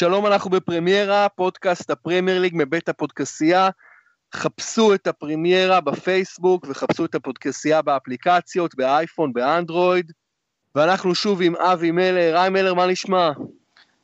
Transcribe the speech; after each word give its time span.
שלום, 0.00 0.26
אנחנו 0.26 0.50
בפרמיירה, 0.50 1.28
פודקאסט 1.28 1.90
הפרמייר 1.90 2.40
ליג 2.40 2.52
מבית 2.56 2.88
הפודקסייה. 2.88 3.68
חפשו 4.34 4.94
את 4.94 5.06
הפרמיירה 5.06 5.80
בפייסבוק 5.80 6.66
וחפשו 6.68 7.04
את 7.04 7.14
הפודקסייה 7.14 7.82
באפליקציות, 7.82 8.74
באייפון, 8.74 9.32
באנדרואיד. 9.32 10.12
ואנחנו 10.74 11.14
שוב 11.14 11.42
עם 11.42 11.56
אבי 11.56 11.90
מלר. 11.90 12.38
היי 12.38 12.50
מלר, 12.50 12.74
מה 12.74 12.86
נשמע? 12.86 13.30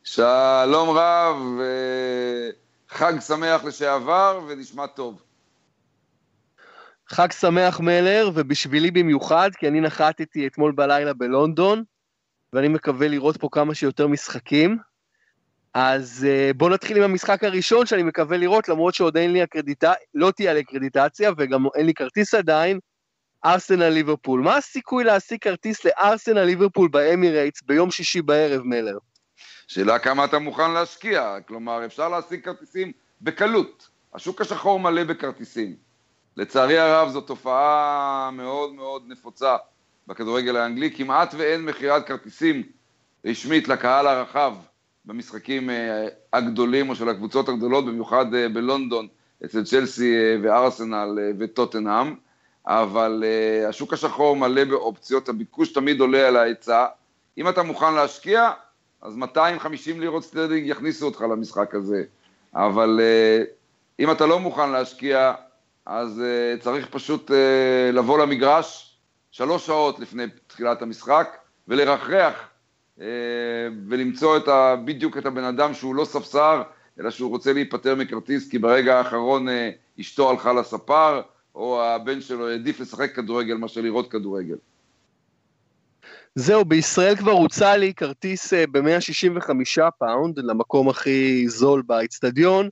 שלום 0.04 0.88
רב, 0.90 1.36
חג 2.88 3.20
שמח 3.20 3.64
לשעבר 3.64 4.40
ונשמע 4.48 4.86
טוב. 4.86 5.22
חג 7.08 7.32
שמח 7.32 7.80
מלר, 7.80 8.30
ובשבילי 8.34 8.90
במיוחד, 8.90 9.50
כי 9.58 9.68
אני 9.68 9.80
נחתתי 9.80 10.46
אתמול 10.46 10.72
בלילה 10.72 11.12
בלונדון, 11.12 11.82
ואני 12.52 12.68
מקווה 12.68 13.08
לראות 13.08 13.36
פה 13.36 13.48
כמה 13.52 13.74
שיותר 13.74 14.06
משחקים. 14.06 14.78
אז 15.78 16.26
uh, 16.28 16.56
בואו 16.56 16.70
נתחיל 16.70 16.96
עם 16.96 17.02
המשחק 17.02 17.44
הראשון 17.44 17.86
שאני 17.86 18.02
מקווה 18.02 18.36
לראות, 18.36 18.68
למרות 18.68 18.94
שעוד 18.94 19.16
אין 19.16 19.32
לי 19.32 19.44
אקרדיטציה, 19.44 19.92
לא 20.14 20.30
תהיה 20.30 20.54
לי 20.54 20.60
אקרדיטציה, 20.60 21.30
וגם 21.38 21.66
אין 21.74 21.86
לי 21.86 21.94
כרטיס 21.94 22.34
עדיין, 22.34 22.78
ארסנל 23.44 23.88
ליברפול. 23.88 24.40
מה 24.40 24.56
הסיכוי 24.56 25.04
להשיג 25.04 25.38
כרטיס 25.40 25.84
לארסנל 25.84 26.44
ליברפול 26.44 26.88
באמירייטס 26.88 27.62
ביום 27.62 27.90
שישי 27.90 28.22
בערב, 28.22 28.62
מלר? 28.62 28.98
שאלה 29.68 29.98
כמה 29.98 30.24
אתה 30.24 30.38
מוכן 30.38 30.70
להשקיע, 30.70 31.36
כלומר 31.48 31.84
אפשר 31.84 32.08
להשיג 32.08 32.44
כרטיסים 32.44 32.92
בקלות. 33.22 33.88
השוק 34.14 34.40
השחור 34.40 34.80
מלא 34.80 35.04
בכרטיסים. 35.04 35.76
לצערי 36.36 36.78
הרב 36.78 37.08
זו 37.08 37.20
תופעה 37.20 38.30
מאוד 38.32 38.74
מאוד 38.74 39.02
נפוצה 39.06 39.56
בכדורגל 40.06 40.56
האנגלי, 40.56 40.94
כמעט 40.96 41.34
ואין 41.38 41.64
מכירת 41.64 42.06
כרטיסים 42.06 42.62
רשמית 43.24 43.68
לקהל 43.68 44.06
הרחב 44.06 44.54
במשחקים 45.06 45.70
אה, 45.70 46.06
הגדולים 46.32 46.88
או 46.88 46.94
של 46.94 47.08
הקבוצות 47.08 47.48
הגדולות, 47.48 47.86
במיוחד 47.86 48.34
אה, 48.34 48.48
בלונדון, 48.48 49.08
אצל 49.44 49.64
צ'לסי 49.64 50.14
אה, 50.14 50.36
וארסנל 50.42 51.18
וטוטנאם, 51.38 52.14
אבל 52.66 53.24
השוק 53.68 53.92
השחור 53.92 54.36
מלא 54.36 54.64
באופציות, 54.64 55.28
הביקוש 55.28 55.72
תמיד 55.72 56.00
עולה 56.00 56.28
על 56.28 56.36
ההיצע. 56.36 56.86
אם 57.38 57.48
אתה 57.48 57.62
מוכן 57.62 57.94
להשקיע, 57.94 58.50
אז 59.02 59.16
250 59.16 60.00
לירות 60.00 60.24
סטרלינג 60.24 60.68
יכניסו 60.68 61.06
אותך 61.06 61.20
למשחק 61.20 61.74
הזה, 61.74 62.02
אבל 62.54 63.00
אם 63.98 64.10
אתה 64.10 64.26
לא 64.26 64.40
מוכן 64.40 64.70
להשקיע, 64.70 65.32
אז 65.86 66.22
צריך 66.60 66.86
פשוט 66.90 67.30
לבוא 67.92 68.18
למגרש 68.18 68.98
שלוש 69.30 69.66
שעות 69.66 69.98
לפני 69.98 70.24
תחילת 70.46 70.82
המשחק 70.82 71.36
ולרחרח 71.68 72.34
אה, 72.34 72.55
ולמצוא 73.88 74.36
את 74.36 74.48
ה, 74.48 74.76
בדיוק 74.84 75.18
את 75.18 75.26
הבן 75.26 75.44
אדם 75.44 75.74
שהוא 75.74 75.94
לא 75.94 76.04
ספסר, 76.04 76.62
אלא 77.00 77.10
שהוא 77.10 77.30
רוצה 77.30 77.52
להיפטר 77.52 77.94
מכרטיס 77.94 78.50
כי 78.50 78.58
ברגע 78.58 78.98
האחרון 78.98 79.48
אה, 79.48 80.00
אשתו 80.00 80.30
הלכה 80.30 80.52
לספר, 80.52 81.22
או 81.54 81.82
הבן 81.82 82.20
שלו 82.20 82.48
העדיף 82.48 82.80
לשחק 82.80 83.14
כדורגל 83.14 83.54
מאשר 83.54 83.80
לראות 83.80 84.10
כדורגל. 84.10 84.56
זהו, 86.34 86.64
בישראל 86.64 87.16
כבר 87.16 87.32
הוצע 87.32 87.76
לי 87.76 87.94
כרטיס 87.94 88.52
ב-165 88.52 89.90
פאונד 89.98 90.38
למקום 90.38 90.88
הכי 90.88 91.48
זול 91.48 91.82
באיצטדיון. 91.86 92.68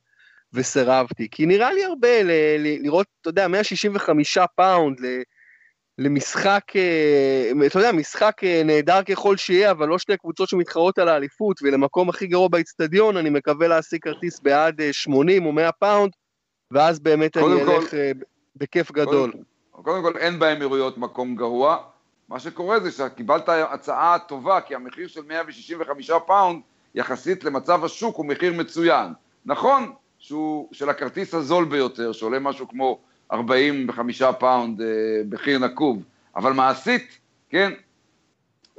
וסירבתי, 0.55 1.27
כי 1.31 1.45
נראה 1.45 1.73
לי 1.73 1.85
הרבה 1.85 2.23
ל- 2.23 2.31
ל- 2.59 2.83
לראות, 2.83 3.07
אתה 3.21 3.29
יודע, 3.29 3.47
165 3.47 4.37
פאונד 4.55 4.99
ל- 4.99 5.21
למשחק, 5.97 6.63
אה, 6.75 7.51
אתה 7.67 7.79
יודע, 7.79 7.91
משחק 7.91 8.43
אה, 8.43 8.61
נהדר 8.65 9.03
ככל 9.03 9.37
שיהיה, 9.37 9.71
אבל 9.71 9.87
לא 9.87 9.99
שתי 9.99 10.17
קבוצות 10.17 10.49
שמתחרות 10.49 10.97
על 10.97 11.09
האליפות, 11.09 11.59
ולמקום 11.61 12.09
הכי 12.09 12.27
גרוע 12.27 12.47
באיצטדיון, 12.47 13.17
אני 13.17 13.29
מקווה 13.29 13.67
להשיג 13.67 14.01
כרטיס 14.01 14.39
בעד 14.39 14.81
80 14.91 15.43
אה, 15.43 15.47
או 15.47 15.53
100 15.53 15.71
פאונד, 15.71 16.11
ואז 16.71 16.99
באמת 16.99 17.37
אני 17.37 17.45
אלך 17.45 17.89
כל, 17.89 17.97
בכיף 18.55 18.91
גדול. 18.91 19.31
קודם, 19.71 19.83
קודם 19.83 20.03
כל, 20.03 20.17
אין 20.17 20.39
באמירייטס 20.39 20.97
מקום 20.97 21.35
גרוע. 21.35 21.77
מה 22.29 22.39
שקורה 22.39 22.79
זה 22.79 22.91
שקיבלת 22.91 23.49
הצעה 23.49 24.17
טובה, 24.19 24.61
כי 24.61 24.75
המחיר 24.75 25.07
של 25.07 25.21
165 25.27 26.11
פאונד, 26.27 26.61
יחסית 26.95 27.43
למצב 27.43 27.83
השוק, 27.83 28.15
הוא 28.15 28.25
מחיר 28.25 28.53
מצוין. 28.53 29.13
נכון, 29.45 29.93
שהוא 30.19 30.69
של 30.71 30.89
הכרטיס 30.89 31.33
הזול 31.33 31.65
ביותר, 31.65 32.11
שעולה 32.11 32.39
משהו 32.39 32.67
כמו 32.67 32.99
45 33.31 34.21
פאונד 34.23 34.81
אה, 34.81 34.87
במחיר 35.29 35.59
נקוב, 35.59 36.03
אבל 36.35 36.53
מעשית, 36.53 37.19
כן, 37.49 37.71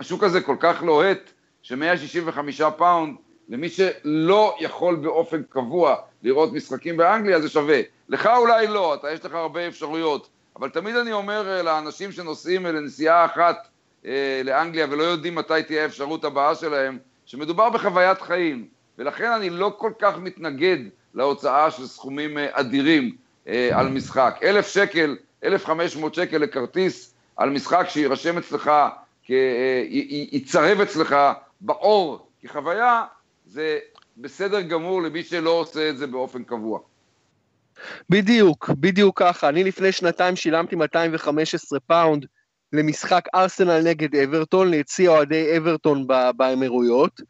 השוק 0.01 0.23
הזה 0.23 0.41
כל 0.41 0.57
כך 0.61 0.83
לוהט, 0.83 1.31
ש-165 1.62 2.71
פאונד, 2.77 3.17
למי 3.49 3.69
שלא 3.69 4.57
יכול 4.61 4.97
באופן 4.97 5.43
קבוע 5.49 5.97
לראות 6.23 6.53
משחקים 6.53 6.97
באנגליה, 6.97 7.41
זה 7.41 7.49
שווה. 7.49 7.81
לך 8.09 8.27
אולי 8.37 8.67
לא, 8.67 8.95
אתה, 8.95 9.11
יש 9.11 9.25
לך 9.25 9.34
הרבה 9.34 9.69
אפשרויות, 9.69 10.29
אבל 10.57 10.69
תמיד 10.69 10.97
אני 10.97 11.13
אומר 11.13 11.49
אה, 11.49 11.63
לאנשים 11.63 12.13
שנוסעים 12.13 12.67
לנסיעה 12.67 13.25
אחת 13.25 13.69
אה, 14.07 14.41
לאנגליה 14.45 14.87
ולא 14.91 15.03
יודעים 15.03 15.34
מתי 15.34 15.63
תהיה 15.67 15.83
האפשרות 15.83 16.25
הבאה 16.25 16.55
שלהם, 16.55 16.99
שמדובר 17.27 17.71
בחוויית 17.71 18.23
חיים, 18.23 18.69
ולכן 18.99 19.31
אני 19.31 19.51
לא 19.51 19.75
כל 19.78 19.93
כך 19.99 20.19
מתנגד 20.19 20.78
להוצאה 21.15 21.71
של 21.71 21.87
סכומים 21.87 22.39
אה, 22.39 22.47
אדירים 22.53 23.17
אה, 23.49 23.79
על 23.79 23.89
משחק. 23.89 24.41
אלף 24.43 24.69
שקל, 24.69 25.17
אלף 25.45 25.65
חמש 25.65 25.97
מאות 25.97 26.15
שקל 26.15 26.39
לכרטיס 26.39 27.15
על 27.37 27.51
משחק 27.51 27.87
שיירשם 27.89 28.39
אצלך, 28.39 28.69
אה, 29.31 29.83
ייצרב 30.33 30.81
אצלך 30.81 31.17
בעור 31.61 32.29
כחוויה, 32.43 33.05
זה 33.47 33.79
בסדר 34.17 34.61
גמור 34.61 35.03
למי 35.03 35.23
שלא 35.23 35.51
עושה 35.51 35.91
את 35.91 35.99
זה 35.99 36.07
באופן 36.07 36.45
קבוע. 36.45 36.81
בדיוק, 38.11 38.71
בדיוק 38.71 39.19
ככה. 39.19 39.49
אני 39.49 39.65
לפני 39.65 39.93
שנתיים 39.93 40.37
שילמתי 40.37 40.77
215 40.77 41.81
פאונד 41.81 42.27
למשחק 42.73 43.25
ארסנל 43.34 43.81
נגד 43.83 44.17
אברטון, 44.17 44.71
ליציע 44.71 45.11
אוהדי 45.11 45.57
אברטון 45.57 46.07
באמירייטס. 46.37 47.21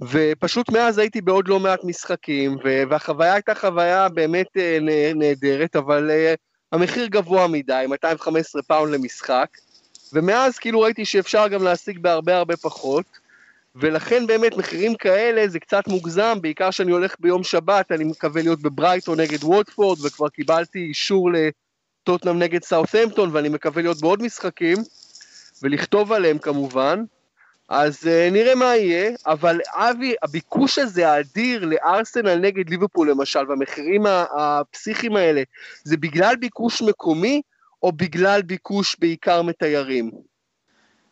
ופשוט 0.00 0.70
מאז 0.70 0.98
הייתי 0.98 1.20
בעוד 1.20 1.48
לא 1.48 1.60
מעט 1.60 1.84
משחקים, 1.84 2.56
והחוויה 2.88 3.32
הייתה 3.34 3.54
חוויה 3.54 4.08
באמת 4.08 4.56
אה, 4.56 4.78
נהדרת, 5.14 5.76
אבל 5.76 6.10
אה, 6.10 6.36
המחיר 6.72 7.06
גבוה 7.06 7.46
מדי, 7.46 7.84
215 7.88 8.62
פאונד 8.62 8.94
למשחק, 8.94 9.48
ומאז 10.12 10.58
כאילו 10.58 10.80
ראיתי 10.80 11.04
שאפשר 11.04 11.48
גם 11.48 11.62
להשיג 11.62 11.98
בהרבה 11.98 12.36
הרבה 12.36 12.56
פחות, 12.56 13.04
ולכן 13.76 14.26
באמת 14.26 14.56
מחירים 14.56 14.94
כאלה 14.94 15.48
זה 15.48 15.60
קצת 15.60 15.88
מוגזם, 15.88 16.38
בעיקר 16.40 16.70
שאני 16.70 16.92
הולך 16.92 17.14
ביום 17.20 17.44
שבת, 17.44 17.92
אני 17.92 18.04
מקווה 18.04 18.42
להיות 18.42 18.62
בברייטון 18.62 19.20
נגד 19.20 19.44
ווטפורד, 19.44 19.98
וכבר 20.04 20.28
קיבלתי 20.28 20.78
אישור 20.78 21.30
לטוטנאם 21.32 22.38
נגד 22.38 22.64
סאות'המפטון, 22.64 23.30
ואני 23.32 23.48
מקווה 23.48 23.82
להיות 23.82 24.00
בעוד 24.00 24.22
משחקים, 24.22 24.78
ולכתוב 25.62 26.12
עליהם 26.12 26.38
כמובן. 26.38 27.04
אז 27.68 27.98
uh, 28.02 28.32
נראה 28.32 28.54
מה 28.54 28.76
יהיה, 28.76 29.10
אבל 29.26 29.60
אבי, 29.72 30.14
הביקוש 30.22 30.78
הזה 30.78 31.10
האדיר 31.10 31.64
לארסנל 31.64 32.34
נגד 32.34 32.70
ליברפול 32.70 33.10
למשל, 33.10 33.50
והמחירים 33.50 34.02
הפסיכיים 34.36 35.16
האלה, 35.16 35.42
זה 35.84 35.96
בגלל 35.96 36.36
ביקוש 36.36 36.82
מקומי, 36.82 37.42
או 37.82 37.92
בגלל 37.92 38.42
ביקוש 38.42 38.96
בעיקר 38.98 39.42
מתיירים? 39.42 40.10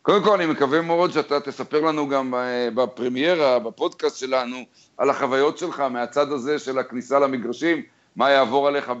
קודם 0.01 0.23
כל, 0.23 0.41
אני 0.41 0.45
מקווה 0.45 0.81
מאוד 0.81 1.11
שאתה 1.11 1.39
תספר 1.39 1.81
לנו 1.81 2.09
גם 2.09 2.35
אה, 2.35 2.69
בפרמיירה, 2.75 3.59
בפודקאסט 3.59 4.17
שלנו, 4.17 4.57
על 4.97 5.09
החוויות 5.09 5.57
שלך 5.57 5.79
מהצד 5.79 6.31
הזה 6.31 6.59
של 6.59 6.79
הכניסה 6.79 7.19
למגרשים, 7.19 7.81
מה 8.15 8.29
יעבור 8.29 8.67
עליך 8.67 8.91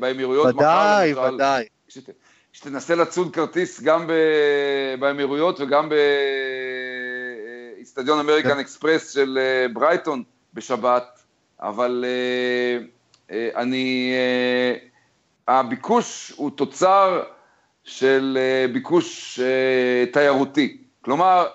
באמירויות 0.00 0.46
מחר. 0.46 0.56
ודאי, 0.56 1.14
ודאי. 1.14 1.64
שתנסה 2.52 2.94
לצוד 2.94 3.34
כרטיס 3.34 3.82
גם 3.82 4.10
באמירויות 5.00 5.60
וגם 5.60 5.88
באיצטדיון 7.76 8.18
אמריקן 8.18 8.48
כן. 8.48 8.58
אקספרס 8.58 9.10
של 9.10 9.38
אה, 9.38 9.66
ברייטון 9.72 10.22
בשבת, 10.54 11.22
אבל 11.60 12.04
אה, 12.06 12.78
אה, 13.30 13.50
אני, 13.56 14.12
הביקוש 15.48 16.32
הוא 16.36 16.50
תוצר 16.50 17.22
של 17.84 18.38
ביקוש 18.72 19.40
תיירותי. 20.12 20.78
כלומר, 21.04 21.46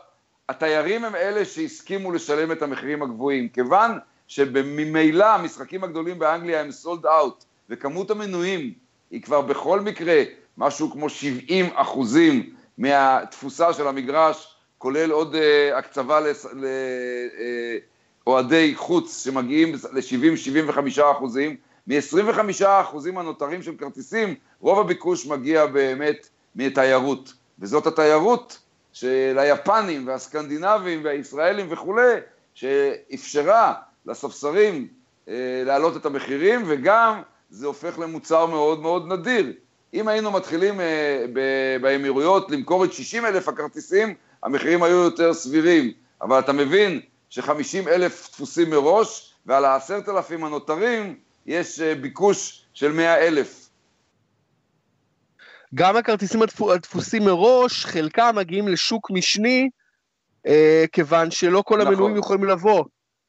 התיירים 0.49 1.05
הם 1.05 1.15
אלה 1.15 1.45
שהסכימו 1.45 2.11
לשלם 2.11 2.51
את 2.51 2.61
המחירים 2.61 3.03
הגבוהים, 3.03 3.49
כיוון 3.49 3.91
שממילא 4.27 5.25
המשחקים 5.25 5.83
הגדולים 5.83 6.19
באנגליה 6.19 6.61
הם 6.61 6.71
סולד 6.71 7.05
אאוט, 7.05 7.43
וכמות 7.69 8.11
המנויים 8.11 8.73
היא 9.11 9.21
כבר 9.21 9.41
בכל 9.41 9.81
מקרה 9.81 10.23
משהו 10.57 10.91
כמו 10.91 11.09
70 11.09 11.65
אחוזים 11.73 12.53
מהתפוסה 12.77 13.73
של 13.73 13.87
המגרש, 13.87 14.55
כולל 14.77 15.11
עוד 15.11 15.35
uh, 15.35 15.37
הקצבה 15.75 16.19
לאוהדי 18.25 18.73
uh, 18.75 18.79
חוץ 18.79 19.23
שמגיעים 19.23 19.73
ל-70-75 19.73 21.01
אחוזים, 21.11 21.55
מ-25 21.87 22.65
אחוזים 22.65 23.17
הנותרים 23.17 23.63
של 23.63 23.75
כרטיסים, 23.77 24.35
רוב 24.61 24.79
הביקוש 24.79 25.25
מגיע 25.25 25.65
באמת 25.65 26.29
מתיירות, 26.55 27.33
וזאת 27.59 27.87
התיירות 27.87 28.59
של 28.93 29.37
היפנים 29.39 30.07
והסקנדינבים 30.07 31.01
והישראלים 31.03 31.67
וכולי, 31.69 32.13
שאפשרה 32.53 33.73
לספסרים 34.05 34.87
אה, 35.27 35.33
להעלות 35.65 35.97
את 35.97 36.05
המחירים, 36.05 36.63
וגם 36.67 37.21
זה 37.49 37.67
הופך 37.67 37.99
למוצר 37.99 38.45
מאוד 38.45 38.81
מאוד 38.81 39.07
נדיר. 39.13 39.53
אם 39.99 40.07
היינו 40.07 40.31
מתחילים 40.31 40.81
אה, 40.81 41.25
באמירויות 41.81 42.51
למכור 42.51 42.85
את 42.85 42.93
60 42.93 43.25
אלף 43.25 43.47
הכרטיסים, 43.47 44.13
המחירים 44.43 44.83
היו 44.83 44.95
יותר 44.95 45.33
סבירים. 45.33 45.91
אבל 46.21 46.39
אתה 46.39 46.53
מבין 46.53 47.01
ש-50 47.29 47.87
אלף 47.87 48.29
דפוסים 48.31 48.69
מראש, 48.69 49.33
ועל 49.45 49.65
ה-10,000 49.65 50.45
הנותרים 50.45 51.15
יש 51.45 51.79
אה, 51.79 51.95
ביקוש 51.95 52.65
של 52.73 52.91
100 52.91 53.27
אלף. 53.27 53.69
גם 55.75 55.97
הכרטיסים 55.97 56.41
הדפוסים 56.73 57.25
מראש, 57.25 57.85
חלקם 57.85 58.35
מגיעים 58.35 58.67
לשוק 58.67 59.11
משני, 59.11 59.69
אה, 60.47 60.85
כיוון 60.91 61.31
שלא 61.31 61.63
כל 61.65 61.77
נכון. 61.77 61.87
המנויים 61.87 62.17
יכולים 62.17 62.43
לבוא. 62.43 62.83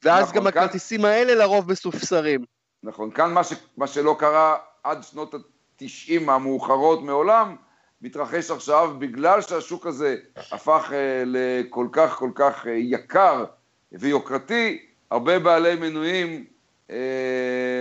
ואז 0.04 0.22
נכון, 0.22 0.36
גם 0.36 0.42
כאן... 0.42 0.62
הכרטיסים 0.62 1.04
האלה 1.04 1.34
לרוב 1.34 1.72
מסופסרים. 1.72 2.44
נכון, 2.82 3.10
כאן 3.10 3.32
מה, 3.32 3.44
ש... 3.44 3.52
מה 3.76 3.86
שלא 3.86 4.16
קרה 4.18 4.56
עד 4.84 5.02
שנות 5.02 5.34
ה-90 5.82 6.30
המאוחרות 6.30 7.02
מעולם, 7.02 7.56
מתרחש 8.02 8.50
עכשיו 8.50 8.94
בגלל 8.98 9.40
שהשוק 9.40 9.86
הזה 9.86 10.16
הפך 10.52 10.92
אה, 10.92 11.22
לכל 11.26 11.86
כך 11.92 12.14
כל 12.14 12.30
כך 12.34 12.66
אה, 12.66 12.72
יקר 12.72 13.44
ויוקרתי, 13.92 14.78
הרבה 15.10 15.38
בעלי 15.38 15.75
מנויים 15.75 16.44
אה, 16.90 16.96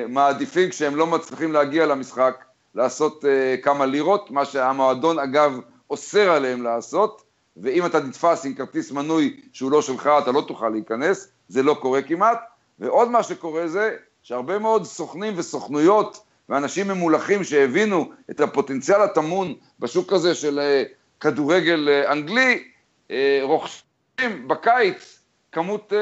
מעדיפים 0.10 0.70
כשהם 0.70 0.96
לא 0.96 1.08
מצליחים 1.08 1.52
להגיע 1.52 1.86
למשחק 1.86 2.44
לעשות 2.76 3.26
כמה 3.64 3.86
לירות, 3.86 4.32
מה 4.32 4.46
שהמועדון 4.46 5.20
אגב 5.20 5.60
אוסר 5.90 6.32
עליהם 6.32 6.64
לעשות, 6.64 7.24
ואם 7.58 7.86
אתה 7.86 8.00
נתפס 8.00 8.46
עם 8.46 8.54
כרטיס 8.54 8.92
מנוי 8.92 9.42
שהוא 9.54 9.72
לא 9.72 9.82
שלך, 9.82 10.10
אתה 10.24 10.32
לא 10.32 10.42
תוכל 10.48 10.70
להיכנס, 10.70 11.32
זה 11.48 11.64
לא 11.64 11.74
קורה 11.74 12.02
כמעט, 12.02 12.40
ועוד 12.80 13.10
מה 13.10 13.24
שקורה 13.24 13.68
זה 13.68 13.96
שהרבה 14.24 14.60
מאוד 14.60 14.84
סוכנים 14.84 15.34
וסוכנויות 15.38 16.27
ואנשים 16.50 16.88
ממולחים 16.88 17.44
שהבינו 17.44 18.12
את 18.30 18.40
הפוטנציאל 18.40 19.02
הטמון 19.02 19.56
בשוק 19.80 20.14
הזה 20.14 20.36
של 20.36 20.60
אה, 20.60 20.84
כדורגל 21.20 21.90
אה, 21.90 22.12
אנגלי, 22.12 22.64
אה, 23.12 23.40
רוכשים 23.42 24.48
בקיץ 24.48 25.20
כמות 25.52 25.94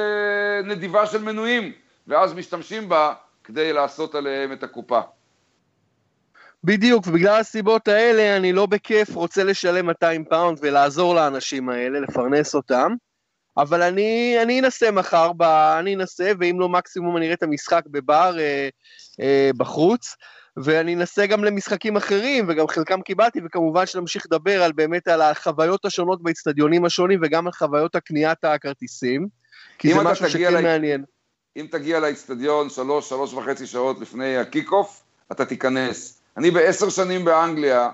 נדיבה 0.63 1.05
של 1.05 1.23
מנויים, 1.23 1.71
ואז 2.07 2.33
משתמשים 2.33 2.89
בה 2.89 3.13
כדי 3.43 3.73
לעשות 3.73 4.15
עליהם 4.15 4.51
את 4.51 4.63
הקופה. 4.63 4.99
בדיוק, 6.63 7.07
ובגלל 7.07 7.39
הסיבות 7.39 7.87
האלה 7.87 8.37
אני 8.37 8.53
לא 8.53 8.65
בכיף 8.65 9.15
רוצה 9.15 9.43
לשלם 9.43 9.85
200 9.85 10.25
פאונד 10.25 10.57
ולעזור 10.61 11.15
לאנשים 11.15 11.69
האלה, 11.69 11.99
לפרנס 11.99 12.55
אותם, 12.55 12.93
אבל 13.57 13.81
אני, 13.81 14.37
אני 14.41 14.59
אנסה 14.59 14.91
מחר, 14.91 15.33
ב, 15.33 15.41
אני 15.79 15.95
אנסה, 15.95 16.31
ואם 16.39 16.59
לא 16.59 16.69
מקסימום 16.69 17.17
אני 17.17 17.25
אראה 17.25 17.35
את 17.35 17.43
המשחק 17.43 17.83
בבר 17.87 18.35
אה, 19.21 19.49
בחוץ, 19.57 20.15
ואני 20.57 20.95
אנסה 20.95 21.25
גם 21.25 21.43
למשחקים 21.43 21.97
אחרים, 21.97 22.45
וגם 22.49 22.67
חלקם 22.67 23.01
קיבלתי, 23.01 23.39
וכמובן 23.45 23.85
שנמשיך 23.85 24.25
לדבר 24.25 24.63
על 24.63 24.71
באמת 24.71 25.07
על 25.07 25.21
החוויות 25.21 25.85
השונות 25.85 26.23
באצטדיונים 26.23 26.85
השונים, 26.85 27.19
וגם 27.23 27.47
על 27.47 27.53
חוויות 27.53 27.95
הקניית 27.95 28.43
הכרטיסים, 28.43 29.27
כי 29.77 29.93
זה 29.93 30.03
משהו 30.03 30.29
שכן 30.29 30.53
לה... 30.53 30.61
מעניין. 30.61 31.03
אם 31.57 31.67
תגיע 31.71 31.99
לאצטדיון 31.99 32.69
שלוש, 32.69 33.09
שלוש 33.09 33.33
וחצי 33.33 33.67
שעות 33.67 33.99
לפני 33.99 34.37
ה 34.37 34.44
kick-off, 34.44 35.03
אתה 35.31 35.45
תיכנס. 35.45 36.21
אני 36.37 36.51
בעשר 36.51 36.89
שנים 36.89 37.25
באנגליה, 37.25 37.89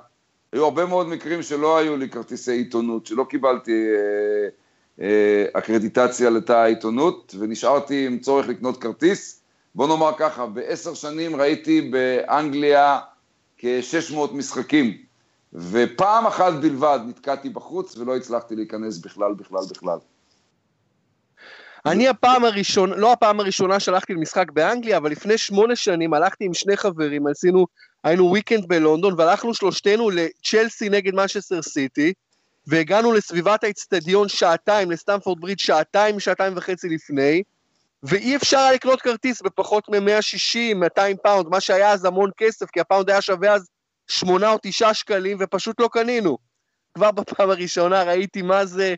היו 0.51 0.65
הרבה 0.65 0.85
מאוד 0.85 1.07
מקרים 1.07 1.44
שלא 1.44 1.77
היו 1.77 1.97
לי 1.97 2.09
כרטיסי 2.09 2.51
עיתונות, 2.51 3.06
שלא 3.06 3.24
קיבלתי 3.29 3.71
אה, 3.71 4.50
אה, 5.06 5.45
אקרדיטציה 5.53 6.29
לתא 6.29 6.53
העיתונות, 6.53 7.35
ונשארתי 7.39 8.07
עם 8.07 8.19
צורך 8.19 8.47
לקנות 8.47 8.81
כרטיס. 8.81 9.40
בוא 9.75 9.88
נאמר 9.88 10.12
ככה, 10.18 10.45
בעשר 10.45 10.94
שנים 10.94 11.35
ראיתי 11.35 11.81
באנגליה 11.81 13.00
כ-600 13.57 14.33
משחקים, 14.33 14.97
ופעם 15.53 16.27
אחת 16.27 16.53
בלבד 16.53 17.00
נתקעתי 17.07 17.50
בחוץ 17.50 17.97
ולא 17.97 18.15
הצלחתי 18.15 18.56
להיכנס 18.56 18.97
בכלל, 18.97 19.33
בכלל, 19.33 19.62
בכלל. 19.69 19.97
אני 21.85 22.07
הפעם 22.07 22.45
הראשונה, 22.45 22.95
לא 22.95 23.12
הפעם 23.12 23.39
הראשונה 23.39 23.79
שהלכתי 23.79 24.13
למשחק 24.13 24.51
באנגליה, 24.51 24.97
אבל 24.97 25.12
לפני 25.12 25.38
שמונה 25.38 25.75
שנים 25.75 26.13
הלכתי 26.13 26.45
עם 26.45 26.53
שני 26.53 26.77
חברים, 26.77 27.27
עשינו, 27.27 27.65
היינו 28.03 28.25
weekend 28.25 28.68
בלונדון, 28.67 29.13
והלכנו 29.17 29.53
שלושתנו 29.53 30.09
לצ'לסי 30.09 30.89
נגד 30.89 31.13
מנצ'סטר 31.13 31.62
סיטי, 31.62 32.13
והגענו 32.67 33.13
לסביבת 33.13 33.63
האצטדיון 33.63 34.29
שעתיים, 34.29 34.91
לסטמפורד 34.91 35.41
ברידג' 35.42 35.59
שעתיים, 35.59 36.19
שעתיים 36.19 36.53
וחצי 36.56 36.89
לפני, 36.89 37.44
ואי 38.03 38.36
אפשר 38.36 38.57
היה 38.57 38.71
לקנות 38.71 39.01
כרטיס 39.01 39.42
בפחות 39.42 39.89
מ-160, 39.89 40.75
200 40.75 41.18
פאונד, 41.24 41.48
מה 41.48 41.62
שהיה 41.62 41.92
אז 41.92 42.06
המון 42.06 42.31
כסף, 42.38 42.69
כי 42.69 42.80
הפאונד 42.80 43.09
היה 43.09 43.21
שווה 43.21 43.53
אז 43.53 43.69
8 44.07 44.51
או 44.51 44.57
9 44.62 44.94
שקלים, 44.94 45.38
ופשוט 45.39 45.80
לא 45.80 45.89
קנינו. 45.92 46.38
כבר 46.94 47.12
בפעם 47.12 47.50
הראשונה 47.50 48.03
ראיתי 48.03 48.42
מה 48.42 48.65
זה, 48.65 48.95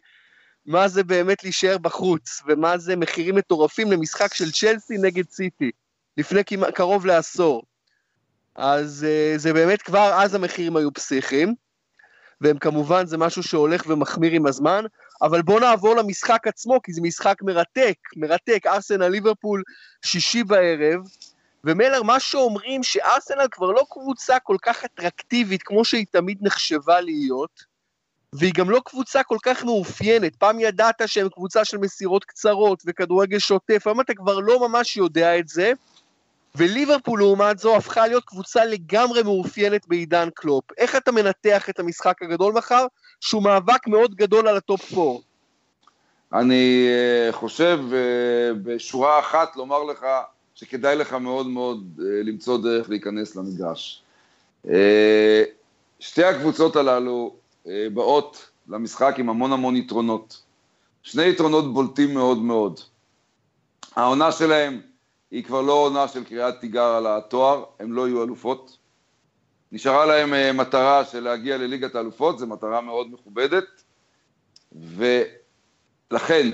מה 0.66 0.88
זה 0.88 1.04
באמת 1.04 1.44
להישאר 1.44 1.78
בחוץ, 1.78 2.42
ומה 2.48 2.78
זה 2.78 2.96
מחירים 2.96 3.36
מטורפים 3.36 3.92
למשחק 3.92 4.34
של 4.34 4.52
צ'לסי 4.52 4.98
נגד 4.98 5.30
סיטי, 5.30 5.72
לפני 6.18 6.42
קרוב 6.74 7.06
לעשור. 7.06 7.64
אז 8.56 9.06
אה, 9.10 9.34
זה 9.38 9.54
באמת 9.54 9.82
כבר 9.82 10.12
אז 10.14 10.36
המחירים 10.36 10.76
היו 10.76 10.94
פסיכיים. 10.94 11.56
והם 12.42 12.58
כמובן, 12.58 13.06
זה 13.06 13.18
משהו 13.18 13.44
שהולך 13.44 13.84
ומחמיר 13.88 14.32
עם 14.32 14.46
הזמן, 14.46 14.86
אבל 15.22 15.42
בואו 15.42 15.60
נעבור 15.60 15.96
למשחק 15.96 16.48
עצמו, 16.48 16.82
כי 16.82 16.94
זה 16.94 17.02
משחק 17.02 17.42
מרתק, 17.42 17.98
מרתק, 18.16 18.64
ארסנל 18.66 19.08
ליברפול, 19.08 19.64
שישי 20.06 20.44
בערב, 20.44 21.00
ומלר, 21.64 22.04
מה 22.04 22.20
שאומרים 22.20 22.84
שארסנל 22.84 23.48
כבר 23.52 23.72
לא 23.72 23.86
קבוצה 23.92 24.40
כל 24.40 24.58
כך 24.62 24.86
אטרקטיבית 24.86 25.64
כמו 25.64 25.86
שהיא 25.86 26.06
תמיד 26.12 26.38
נחשבה 26.42 27.02
להיות, 27.02 27.74
והיא 28.34 28.54
גם 28.56 28.70
לא 28.70 28.82
קבוצה 28.86 29.24
כל 29.24 29.38
כך 29.44 29.64
מאופיינת. 29.64 30.36
פעם 30.36 30.60
ידעת 30.60 31.02
שהם 31.06 31.30
קבוצה 31.30 31.66
של 31.66 31.78
מסירות 31.78 32.26
קצרות 32.26 32.84
וכדורגל 32.86 33.40
שוטף, 33.40 33.84
היום 33.86 34.02
אתה 34.02 34.14
כבר 34.14 34.40
לא 34.40 34.68
ממש 34.68 34.98
יודע 34.98 35.40
את 35.40 35.48
זה, 35.48 35.74
וליברפול 36.58 37.20
לעומת 37.20 37.60
זו 37.60 37.76
הפכה 37.76 38.08
להיות 38.08 38.24
קבוצה 38.26 38.66
לגמרי 38.66 39.24
מאופיינת 39.24 39.88
בעידן 39.88 40.30
קלופ. 40.36 40.64
איך 40.78 40.96
אתה 40.96 41.12
מנתח 41.12 41.70
את 41.70 41.80
המשחק 41.80 42.22
הגדול 42.22 42.54
מחר, 42.54 42.86
שהוא 43.20 43.44
מאבק 43.44 43.88
מאוד 43.88 44.16
גדול 44.16 44.48
על 44.48 44.58
ה 44.58 44.67
top 44.67 44.94
4? 44.94 45.20
אני 46.34 46.88
אה, 46.88 47.32
חושב 47.32 47.80
אה, 47.94 48.54
בשורה 48.64 49.20
אחת 49.20 49.56
לומר 49.56 49.84
לך 49.84 50.06
שכדאי 50.56 50.96
לך 50.96 51.14
מאוד 51.14 51.48
מאוד 51.48 52.00
אה, 52.00 52.24
למצוא 52.24 52.58
דרך 52.58 52.90
להיכנס 52.90 53.36
למגרש. 53.36 54.04
שתי 56.00 56.24
הקבוצות 56.24 56.76
הללו 56.76 57.36
באות 57.94 58.50
למשחק 58.68 59.16
עם 59.18 59.30
המון 59.30 59.54
המון 59.54 59.76
יתרונות. 59.76 60.42
שני 61.04 61.24
יתרונות 61.24 61.74
בולטים 61.74 62.14
מאוד 62.14 62.38
מאוד. 62.38 62.80
העונה 63.96 64.32
שלהם 64.32 64.82
היא 65.34 65.44
כבר 65.44 65.62
לא 65.62 65.74
עונה 65.74 66.08
של 66.08 66.24
קריאת 66.24 66.60
תיגר 66.60 66.86
על 66.86 67.08
התואר, 67.08 67.64
הם 67.80 67.94
לא 67.94 68.08
יהיו 68.08 68.24
אלופות. 68.24 68.78
נשארה 69.72 70.06
להם 70.06 70.34
uh, 70.34 70.54
מטרה 70.54 71.06
של 71.06 71.20
להגיע 71.20 71.58
לליגת 71.58 71.96
האלופות, 71.96 72.40
זו 72.40 72.48
מטרה 72.48 72.82
מאוד 72.82 73.12
מכובדת, 73.12 73.84
ולכן 74.72 76.50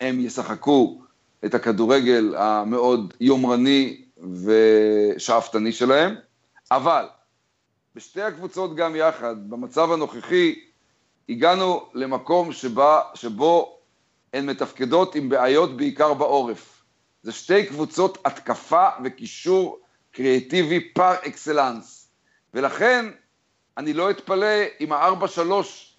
הם 0.00 0.20
ישחקו 0.20 1.02
את 1.44 1.54
הכדורגל 1.54 2.34
המאוד 2.36 3.14
יומרני 3.20 4.04
ושאפתני 4.44 5.72
שלהם, 5.72 6.14
אבל 6.70 7.06
בשתי 7.94 8.22
הקבוצות 8.22 8.76
גם 8.76 8.96
יחד, 8.96 9.50
במצב 9.50 9.92
הנוכחי, 9.92 10.60
הגענו 11.28 11.86
למקום 11.94 12.52
שבה, 12.52 13.00
שבו 13.14 13.78
הן 14.32 14.46
מתפקדות 14.46 15.14
עם 15.14 15.28
בעיות 15.28 15.76
בעיקר 15.76 16.14
בעורף. 16.14 16.81
זה 17.22 17.32
שתי 17.32 17.66
קבוצות 17.66 18.18
התקפה 18.24 18.88
וקישור 19.04 19.80
קריאטיבי 20.12 20.80
פר 20.80 21.14
אקסלנס. 21.26 22.08
ולכן 22.54 23.06
אני 23.78 23.92
לא 23.92 24.10
אתפלא 24.10 24.56
אם 24.80 24.92
ה-4-3 24.92 25.40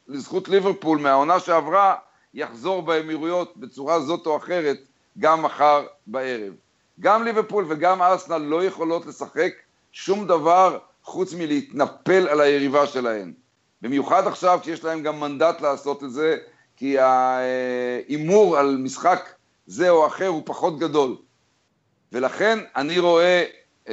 לזכות 0.08 0.50
ליברפול 0.50 1.00
מהעונה 1.00 1.40
שעברה 1.40 1.96
יחזור 2.34 2.82
באמירויות 2.82 3.58
בצורה 3.58 4.00
זאת 4.00 4.26
או 4.26 4.38
אחרת 4.38 4.78
גם 5.20 5.42
מחר 5.42 5.86
בערב. 6.08 6.54
גם 7.00 7.24
ליברפול 7.24 7.66
וגם 7.70 8.02
ארסנל 8.02 8.38
לא 8.38 8.64
יכולות 8.64 9.06
לשחק 9.06 9.54
שום 9.92 10.28
דבר 10.28 10.80
חוץ 11.04 11.34
מלהתנפל 11.34 12.28
על 12.28 12.42
היריבה 12.42 12.88
שלהן. 12.88 13.34
במיוחד 13.82 14.28
עכשיו 14.28 14.60
כשיש 14.62 14.84
להם 14.84 15.04
גם 15.04 15.20
מנדט 15.20 15.62
לעשות 15.62 16.04
את 16.04 16.12
זה, 16.12 16.38
כי 16.78 17.00
ההימור 17.00 18.58
על 18.58 18.78
משחק 18.78 19.30
זה 19.66 19.90
או 19.90 20.08
אחר 20.08 20.28
הוא 20.28 20.42
פחות 20.46 20.80
גדול. 20.80 21.16
ולכן 22.12 22.60
אני 22.76 23.00
רואה 23.00 23.44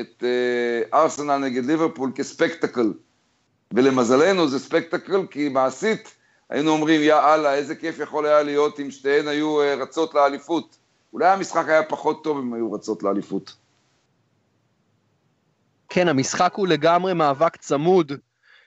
את 0.00 0.24
אה, 0.24 1.00
ארסנל 1.00 1.36
נגד 1.36 1.64
ליברפול 1.64 2.12
כספקטקל. 2.14 2.92
ולמזלנו 3.74 4.48
זה 4.48 4.58
ספקטקל 4.58 5.26
כי 5.26 5.48
מעשית 5.48 6.14
היינו 6.50 6.70
אומרים, 6.70 7.00
יא 7.00 7.14
אללה, 7.14 7.54
איזה 7.54 7.74
כיף 7.74 7.98
יכול 7.98 8.26
היה 8.26 8.42
להיות 8.42 8.80
אם 8.80 8.90
שתיהן 8.90 9.28
היו 9.28 9.60
אה, 9.60 9.74
רצות 9.74 10.14
לאליפות. 10.14 10.76
אולי 11.12 11.28
המשחק 11.28 11.68
היה 11.68 11.82
פחות 11.82 12.24
טוב 12.24 12.38
אם 12.38 12.54
היו 12.54 12.72
רצות 12.72 13.02
לאליפות. 13.02 13.54
כן, 15.88 16.08
המשחק 16.08 16.54
הוא 16.54 16.68
לגמרי 16.68 17.14
מאבק 17.14 17.56
צמוד. 17.56 18.12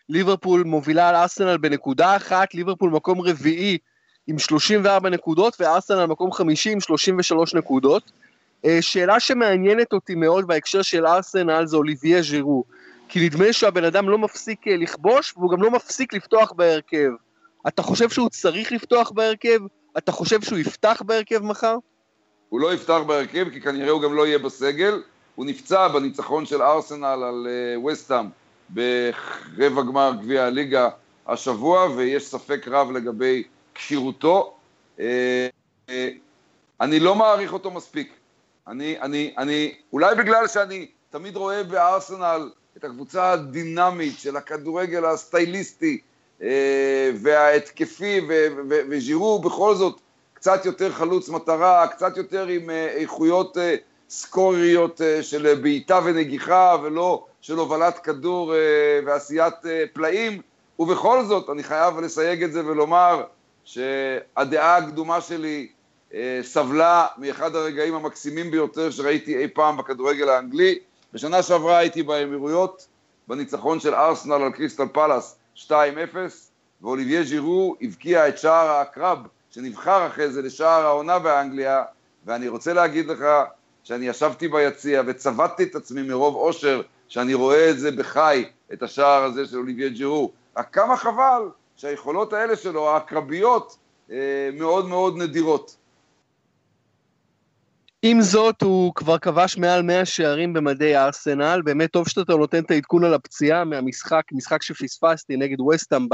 ליברפול 0.10 0.64
מובילה 0.64 1.10
על 1.10 1.16
ארסנל 1.16 1.58
בנקודה 1.58 2.16
אחת, 2.16 2.54
ליברפול 2.54 2.90
מקום 2.90 3.22
רביעי 3.22 3.78
עם 4.28 4.40
34 4.40 5.10
נקודות, 5.10 5.58
וארסנל 5.60 6.06
מקום 6.06 6.32
חמישי 6.32 6.72
עם 6.72 6.80
33 6.80 7.54
נקודות. 7.56 8.12
אה, 8.66 8.78
שאלה 8.82 9.20
שמעניינת 9.20 9.94
אותי 9.94 10.16
מאוד 10.16 10.48
בהקשר 10.48 10.82
של 10.82 11.06
ארסנל 11.06 11.66
זה 11.66 11.78
אוליביה 11.78 12.22
ז'ירו. 12.22 12.64
כי 13.10 13.26
נדמה 13.26 13.54
שהבן 13.54 13.84
אדם 13.84 14.10
לא 14.10 14.18
מפסיק 14.18 14.68
אה, 14.68 14.78
לכבוש, 14.78 15.34
והוא 15.38 15.52
גם 15.52 15.62
לא 15.62 15.72
מפסיק 15.72 16.14
לפתוח 16.14 16.52
בהרכב. 16.52 17.10
אתה 17.68 17.82
חושב 17.82 18.10
שהוא 18.10 18.30
צריך 18.30 18.72
לפתוח 18.72 19.12
בהרכב? 19.12 19.60
אתה 19.98 20.12
חושב 20.12 20.42
שהוא 20.42 20.60
יפתח 20.60 21.02
בהרכב 21.06 21.44
מחר? 21.44 21.78
הוא 22.50 22.60
לא 22.60 22.74
יפתח 22.74 23.00
בהרכב, 23.08 23.50
כי 23.50 23.62
כנראה 23.62 23.92
הוא 23.92 24.02
גם 24.02 24.16
לא 24.16 24.28
יהיה 24.28 24.40
בסגל. 24.40 25.02
הוא 25.36 25.46
נפצע 25.46 25.88
בניצחון 25.88 26.46
של 26.46 26.62
ארסנל 26.62 27.06
על 27.06 27.48
וסטאם 27.88 28.26
uh, 28.26 28.76
ברבע 29.58 29.82
גמר 29.82 30.12
גביע 30.22 30.44
הליגה 30.44 30.90
השבוע, 31.28 31.90
ויש 31.96 32.28
ספק 32.28 32.68
רב 32.68 32.92
לגבי 32.92 33.44
כשירותו. 33.76 34.54
Uh, 34.98 35.02
uh, 35.88 35.92
אני 36.82 37.00
לא 37.00 37.16
מעריך 37.16 37.54
אותו 37.54 37.72
מספיק. 37.72 38.14
אני, 38.68 39.02
אני, 39.02 39.34
אני, 39.38 39.76
אולי 39.94 40.16
בגלל 40.16 40.48
שאני 40.48 40.88
תמיד 41.10 41.36
רואה 41.36 41.64
בארסנל 41.64 42.50
את 42.78 42.84
הקבוצה 42.84 43.32
הדינמית 43.32 44.20
של 44.20 44.38
הכדורגל 44.38 45.06
הסטייליסטי 45.06 46.02
אה, 46.42 47.12
וההתקפי, 47.22 48.22
וז'ירו 48.90 49.40
בכל 49.40 49.76
זאת 49.76 50.02
קצת 50.34 50.66
יותר 50.66 50.92
חלוץ 50.92 51.30
מטרה, 51.30 51.88
קצת 51.88 52.18
יותר 52.18 52.48
עם 52.48 52.70
אה, 52.70 52.88
איכויות 52.88 53.58
אה, 53.58 53.76
סקוריות 54.10 55.02
של 55.22 55.60
בעיטה 55.62 56.00
ונגיחה 56.06 56.76
ולא 56.84 57.26
של 57.42 57.58
הובלת 57.58 58.00
כדור 58.00 58.54
ועשיית 59.06 59.54
פלאים, 59.94 60.42
ובכל 60.80 61.26
זאת 61.26 61.50
אני 61.50 61.64
חייב 61.64 62.00
לסייג 62.00 62.44
את 62.44 62.54
זה 62.54 62.66
ולומר 62.66 63.24
שהדעה 63.66 64.78
הקדומה 64.78 65.22
שלי 65.22 65.68
סבלה 66.42 67.08
מאחד 67.18 67.56
הרגעים 67.56 67.96
המקסימים 67.96 68.52
ביותר 68.52 68.92
שראיתי 68.92 69.38
אי 69.38 69.48
פעם 69.48 69.78
בכדורגל 69.78 70.30
האנגלי. 70.30 70.80
בשנה 71.14 71.44
שעברה 71.44 71.78
הייתי 71.78 72.04
באמירויות, 72.04 72.88
בניצחון 73.28 73.80
של 73.80 73.96
ארסנל 73.96 74.34
על 74.34 74.52
קריסטל 74.52 74.88
פלאס 74.94 75.38
2-0, 75.58 75.72
ואוליביה 76.82 77.24
ז'ירו 77.24 77.76
הבקיע 77.82 78.28
את 78.28 78.38
שער 78.38 78.70
הקרב, 78.70 79.20
שנבחר 79.52 80.08
אחרי 80.08 80.30
זה 80.30 80.42
לשער 80.42 80.86
העונה 80.86 81.20
באנגליה, 81.20 81.84
ואני 82.26 82.48
רוצה 82.48 82.74
להגיד 82.74 83.08
לך 83.08 83.26
שאני 83.84 84.08
ישבתי 84.08 84.48
ביציע 84.48 85.02
וצבטתי 85.08 85.64
את 85.64 85.76
עצמי 85.76 86.02
מרוב 86.02 86.36
אושר 86.36 86.82
שאני 87.08 87.34
רואה 87.34 87.70
את 87.70 87.80
זה 87.80 87.92
בחי, 87.92 88.46
את 88.74 88.84
השער 88.84 89.24
הזה 89.24 89.46
של 89.46 89.58
אוליביה 89.58 89.90
ג'ירו. 89.90 90.32
רק 90.58 90.68
כמה 90.72 90.98
חבל 90.98 91.50
שהיכולות 91.78 92.34
האלה 92.34 92.56
שלו, 92.56 92.96
הקרביות, 92.96 93.78
אה, 94.12 94.50
מאוד 94.54 94.88
מאוד 94.88 95.18
נדירות. 95.18 95.76
עם 98.06 98.22
זאת, 98.22 98.62
הוא 98.62 98.94
כבר 98.96 99.18
כבש 99.18 99.58
מעל 99.58 99.82
100 99.82 100.06
שערים 100.06 100.54
במדי 100.54 100.96
הארסנל, 100.96 101.62
באמת 101.66 101.92
טוב 101.92 102.08
שאתה 102.08 102.34
נותן 102.34 102.64
את 102.64 102.72
העדכון 102.72 103.04
על 103.04 103.14
הפציעה 103.14 103.64
מהמשחק, 103.64 104.24
משחק 104.32 104.64
שפספסתי 104.64 105.38
נגד 105.38 105.62
וסטאם 105.62 106.08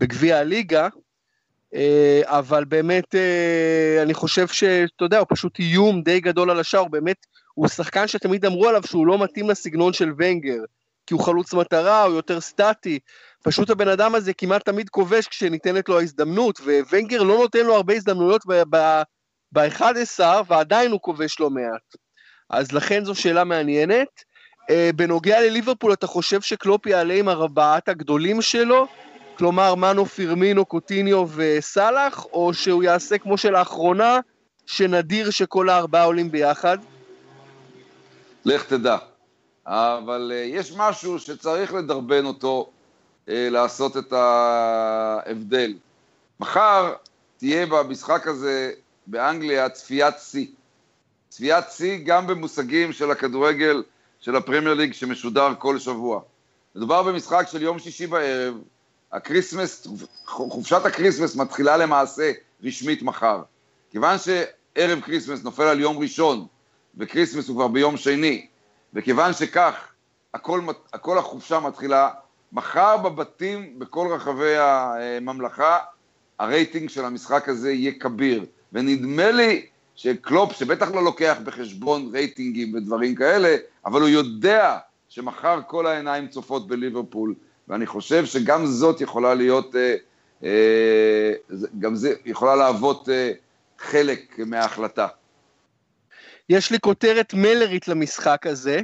בגביע 0.00 0.38
הליגה, 0.38 0.88
אה, 1.74 2.20
אבל 2.24 2.64
באמת 2.64 3.14
אה, 3.14 4.02
אני 4.02 4.14
חושב 4.14 4.46
שאתה 4.48 5.04
יודע, 5.04 5.18
הוא 5.18 5.26
פשוט 5.28 5.58
איום 5.58 6.02
די 6.02 6.20
גדול 6.20 6.50
על 6.50 6.60
השער, 6.60 6.84
באמת, 6.84 7.26
הוא 7.54 7.68
שחקן 7.68 8.08
שתמיד 8.08 8.44
אמרו 8.44 8.68
עליו 8.68 8.82
שהוא 8.86 9.06
לא 9.06 9.24
מתאים 9.24 9.50
לסגנון 9.50 9.92
של 9.92 10.12
ונגר, 10.18 10.60
כי 11.06 11.14
הוא 11.14 11.24
חלוץ 11.24 11.54
מטרה, 11.54 12.02
הוא 12.02 12.14
יותר 12.14 12.40
סטטי, 12.40 12.98
פשוט 13.42 13.70
הבן 13.70 13.88
אדם 13.88 14.14
הזה 14.14 14.32
כמעט 14.32 14.64
תמיד 14.64 14.88
כובש 14.88 15.28
כשניתנת 15.28 15.88
לו 15.88 15.98
ההזדמנות, 15.98 16.60
וונגר 16.60 17.22
לא 17.22 17.36
נותן 17.36 17.66
לו 17.66 17.74
הרבה 17.74 17.94
הזדמנויות 17.94 18.42
ב... 18.46 18.62
ב 18.70 19.02
ב-11 19.52 20.20
ועדיין 20.46 20.90
הוא 20.90 21.00
כובש 21.00 21.40
לא 21.40 21.50
מעט. 21.50 21.96
אז 22.50 22.72
לכן 22.72 23.04
זו 23.04 23.14
שאלה 23.14 23.44
מעניינת. 23.44 24.08
Uh, 24.62 24.96
בנוגע 24.96 25.40
לליברפול, 25.40 25.92
אתה 25.92 26.06
חושב 26.06 26.40
שקלופ 26.40 26.86
יעלה 26.86 27.14
עם 27.14 27.28
ארבעת 27.28 27.88
הגדולים 27.88 28.42
שלו? 28.42 28.86
כלומר, 29.38 29.74
מנו, 29.74 30.06
פירמינו, 30.06 30.64
קוטיניו 30.64 31.26
וסאלח, 31.34 32.24
או 32.24 32.54
שהוא 32.54 32.82
יעשה 32.82 33.18
כמו 33.18 33.38
שלאחרונה, 33.38 34.20
שנדיר 34.66 35.30
שכל 35.30 35.68
הארבעה 35.68 36.04
עולים 36.04 36.30
ביחד? 36.30 36.78
לך 38.44 38.64
תדע. 38.64 38.96
אבל 39.66 40.32
uh, 40.34 40.56
יש 40.56 40.72
משהו 40.76 41.18
שצריך 41.18 41.74
לדרבן 41.74 42.24
אותו 42.24 42.70
uh, 43.26 43.30
לעשות 43.30 43.96
את 43.96 44.12
ההבדל. 44.12 45.74
מחר 46.40 46.92
תהיה 47.36 47.66
במשחק 47.66 48.26
הזה 48.26 48.72
באנגליה 49.06 49.68
צפיית 49.68 50.14
שיא. 50.18 50.46
צפיית 51.28 51.64
שיא 51.70 51.98
גם 52.04 52.26
במושגים 52.26 52.92
של 52.92 53.10
הכדורגל 53.10 53.82
של 54.20 54.36
הפרמייר 54.36 54.74
ליג 54.74 54.92
שמשודר 54.92 55.52
כל 55.58 55.78
שבוע. 55.78 56.20
מדובר 56.74 57.02
במשחק 57.02 57.46
של 57.50 57.62
יום 57.62 57.78
שישי 57.78 58.06
בערב, 58.06 58.54
הקריסמס, 59.12 59.86
חופשת 60.26 60.84
הקריסמס 60.84 61.36
מתחילה 61.36 61.76
למעשה 61.76 62.32
רשמית 62.62 63.02
מחר. 63.02 63.42
כיוון 63.90 64.16
שערב 64.18 65.00
קריסמס 65.00 65.42
נופל 65.42 65.62
על 65.62 65.80
יום 65.80 65.98
ראשון, 65.98 66.46
וקריסמס 66.96 67.48
הוא 67.48 67.56
כבר 67.56 67.68
ביום 67.68 67.96
שני, 67.96 68.46
וכיוון 68.94 69.32
שכך, 69.32 69.74
הכל, 70.34 70.60
הכל 70.92 71.18
החופשה 71.18 71.60
מתחילה, 71.60 72.10
מחר 72.52 72.96
בבתים 72.96 73.78
בכל 73.78 74.08
רחבי 74.12 74.56
הממלכה, 74.56 75.78
הרייטינג 76.38 76.88
של 76.88 77.04
המשחק 77.04 77.48
הזה 77.48 77.72
יהיה 77.72 77.92
כביר. 78.00 78.44
ונדמה 78.72 79.30
לי 79.30 79.66
שקלופ, 79.94 80.52
שבטח 80.52 80.90
לא 80.90 81.04
לוקח 81.04 81.36
בחשבון 81.44 82.10
רייטינגים 82.12 82.74
ודברים 82.74 83.14
כאלה, 83.14 83.56
אבל 83.86 84.00
הוא 84.00 84.08
יודע 84.08 84.78
שמחר 85.08 85.60
כל 85.66 85.86
העיניים 85.86 86.28
צופות 86.28 86.68
בליברפול, 86.68 87.34
ואני 87.68 87.86
חושב 87.86 88.24
שגם 88.24 88.66
זאת 88.66 89.00
יכולה 89.00 89.34
להיות, 89.34 89.76
אה, 89.76 89.94
אה, 90.44 91.32
גם 91.78 91.94
זה 91.94 92.14
יכולה 92.24 92.56
להוות 92.56 93.08
אה, 93.08 93.32
חלק 93.78 94.38
מההחלטה. 94.46 95.06
יש 96.48 96.70
לי 96.70 96.80
כותרת 96.80 97.34
מלרית 97.34 97.88
למשחק 97.88 98.46
הזה, 98.46 98.80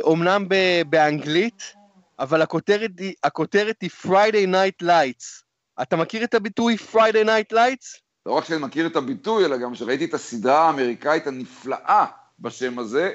אומנם 0.00 0.46
באנגלית, 0.88 1.74
אבל 2.18 2.42
הכותרת 2.42 2.90
היא, 2.98 3.14
הכותרת 3.24 3.76
היא 3.82 3.90
Friday 4.04 4.46
Night 4.52 4.86
Lights. 4.86 5.44
אתה 5.82 5.96
מכיר 5.96 6.24
את 6.24 6.34
הביטוי 6.34 6.76
Friday 6.92 7.26
Night 7.26 7.52
Lights? 7.52 7.98
לא 8.26 8.32
רק 8.32 8.44
שאני 8.44 8.60
מכיר 8.60 8.86
את 8.86 8.96
הביטוי, 8.96 9.44
אלא 9.44 9.56
גם 9.56 9.74
שראיתי 9.74 10.04
את 10.04 10.14
הסדרה 10.14 10.66
האמריקאית 10.66 11.26
הנפלאה 11.26 12.04
בשם 12.40 12.78
הזה, 12.78 13.12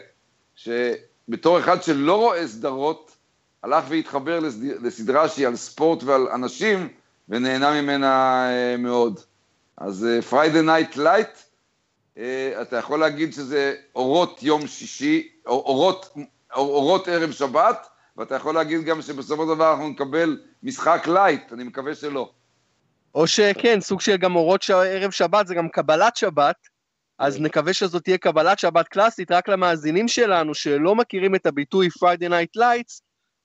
שבתור 0.56 1.60
אחד 1.60 1.84
שלא 1.84 2.16
רואה 2.16 2.48
סדרות, 2.48 3.18
הלך 3.64 3.86
והתחבר 3.90 4.40
לסדרה 4.82 5.30
שהיא 5.30 5.48
על 5.48 5.56
ספורט 5.56 6.04
ועל 6.04 6.28
אנשים, 6.28 6.88
ונהנה 7.30 7.82
ממנה 7.82 8.44
אה, 8.52 8.78
מאוד. 8.78 9.20
אז 9.78 10.08
Friday 10.30 10.62
Night 10.62 10.98
Lights, 10.98 11.38
אתה 12.62 12.78
יכול 12.78 13.00
להגיד 13.00 13.34
שזה 13.34 13.76
אורות 13.96 14.44
יום 14.44 14.68
שישי, 14.68 15.30
אורות, 15.46 16.14
אורות 16.54 17.08
ערב 17.08 17.32
שבת, 17.32 17.88
ואתה 18.18 18.36
יכול 18.36 18.56
להגיד 18.56 18.84
גם 18.84 19.02
שבסופו 19.02 19.44
של 19.44 19.56
דבר 19.56 19.72
אנחנו 19.72 19.90
נקבל 19.90 20.40
משחק 20.64 21.08
light, 21.08 21.54
אני 21.54 21.64
מקווה 21.64 21.96
שלא. 21.96 22.32
או 23.16 23.28
שכן, 23.28 23.82
סוג 23.82 24.02
של 24.02 24.18
גם 24.18 24.36
אורות 24.36 24.62
ש... 24.62 24.70
ערב 24.70 25.12
שבת 25.12 25.48
זה 25.48 25.56
גם 25.56 25.70
קבלת 25.70 26.16
שבת, 26.16 26.56
אז 27.20 27.38
כן. 27.38 27.44
נקווה 27.44 27.74
שזאת 27.74 28.04
תהיה 28.04 28.18
קבלת 28.18 28.60
שבת 28.60 28.88
קלאסית 28.88 29.32
רק 29.32 29.50
למאזינים 29.50 30.08
שלנו 30.08 30.54
שלא 30.54 30.96
מכירים 30.96 31.36
את 31.36 31.46
הביטוי 31.46 31.88
Friday 31.88 32.30
Night 32.30 32.62
Lights, 32.62 33.02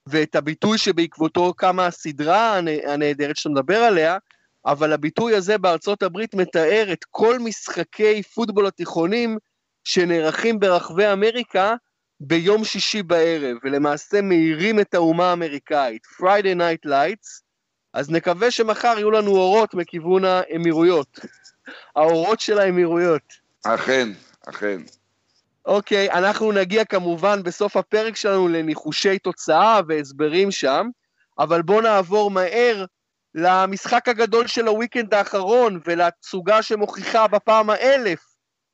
ואת 0.09 0.35
הביטוי 0.35 0.79
שבעקבותו 0.79 1.55
קמה 1.55 1.87
הסדרה 1.87 2.59
הנהדרת 2.87 3.37
שאתה 3.37 3.49
מדבר 3.49 3.79
עליה, 3.79 4.19
אבל 4.67 4.93
הביטוי 4.93 5.35
הזה 5.35 5.59
בארצות 5.59 6.03
הברית 6.03 6.35
מתאר 6.35 6.93
את 6.93 7.05
כל 7.11 7.39
משחקי 7.39 8.23
פוטבול 8.23 8.67
התיכונים 8.67 9.39
שנערכים 9.85 10.61
ברחבי 10.61 11.13
אמריקה 11.13 11.75
ביום 12.21 12.65
שישי 12.65 13.03
בערב, 13.03 13.57
ולמעשה 13.65 14.21
מאירים 14.21 14.81
את 14.81 14.95
האומה 14.95 15.31
האמריקאית. 15.31 16.03
Friday 16.21 16.57
Night 16.57 16.89
Lights, 16.89 17.43
אז 17.93 18.11
נקווה 18.11 18.51
שמחר 18.51 18.95
יהיו 18.97 19.11
לנו 19.11 19.31
אורות 19.31 19.75
מכיוון 19.75 20.25
האמירויות. 20.25 21.21
האורות 21.97 22.41
של 22.41 22.59
האמירויות. 22.59 23.23
אכן, 23.65 24.09
אכן. 24.47 24.81
אוקיי, 25.67 26.11
אנחנו 26.11 26.53
נגיע 26.53 26.85
כמובן 26.85 27.43
בסוף 27.43 27.77
הפרק 27.77 28.17
שלנו 28.17 28.49
לניחושי 28.49 29.19
תוצאה 29.19 29.81
והסברים 29.89 30.51
שם, 30.51 30.89
אבל 31.39 31.63
בואו 31.63 31.81
נעבור 31.81 32.31
מהר 32.31 32.85
למשחק 33.35 34.09
הגדול 34.09 34.47
של 34.47 34.67
הוויקנד 34.67 35.15
האחרון 35.15 35.81
ולתצוגה 35.87 36.63
שמוכיחה 36.63 37.27
בפעם 37.27 37.71
האלף 37.71 38.21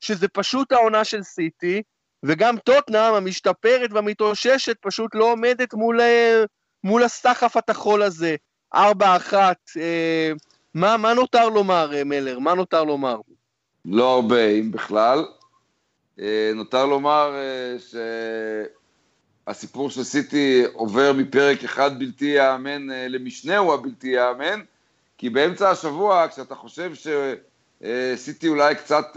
שזה 0.00 0.28
פשוט 0.28 0.72
העונה 0.72 1.04
של 1.04 1.22
סיטי, 1.22 1.82
וגם 2.22 2.58
טוטנאם 2.58 3.14
המשתפרת 3.14 3.92
והמתאוששת 3.92 4.76
פשוט 4.80 5.14
לא 5.14 5.32
עומדת 5.32 5.74
מול, 5.74 6.00
אה, 6.00 6.44
מול 6.84 7.02
הסחף 7.02 7.56
הטחול 7.56 8.02
הזה. 8.02 8.36
ארבע 8.74 9.16
אחת, 9.16 9.56
אה, 9.76 10.32
מה, 10.74 10.96
מה 10.96 11.14
נותר 11.14 11.48
לומר, 11.48 11.94
אה, 11.94 12.04
מלר? 12.04 12.38
מה 12.38 12.54
נותר 12.54 12.84
לומר? 12.84 13.16
לא 13.84 14.14
הרבה, 14.14 14.46
אם 14.46 14.72
בכלל. 14.72 15.24
אה, 16.20 16.52
נותר 16.54 16.86
לומר 16.86 17.34
אה, 17.34 17.76
שהסיפור 19.50 19.90
של 19.90 20.04
סיטי 20.04 20.64
עובר 20.72 21.12
מפרק 21.12 21.64
אחד 21.64 21.98
בלתי 21.98 22.24
ייאמן 22.24 22.90
אה, 22.90 23.08
למשנהו 23.08 23.74
הבלתי 23.74 24.08
ייאמן, 24.08 24.60
כי 25.18 25.30
באמצע 25.30 25.70
השבוע, 25.70 26.28
כשאתה 26.28 26.54
חושב 26.54 26.92
שסיטי 27.84 28.48
אולי 28.48 28.74
קצת 28.74 29.16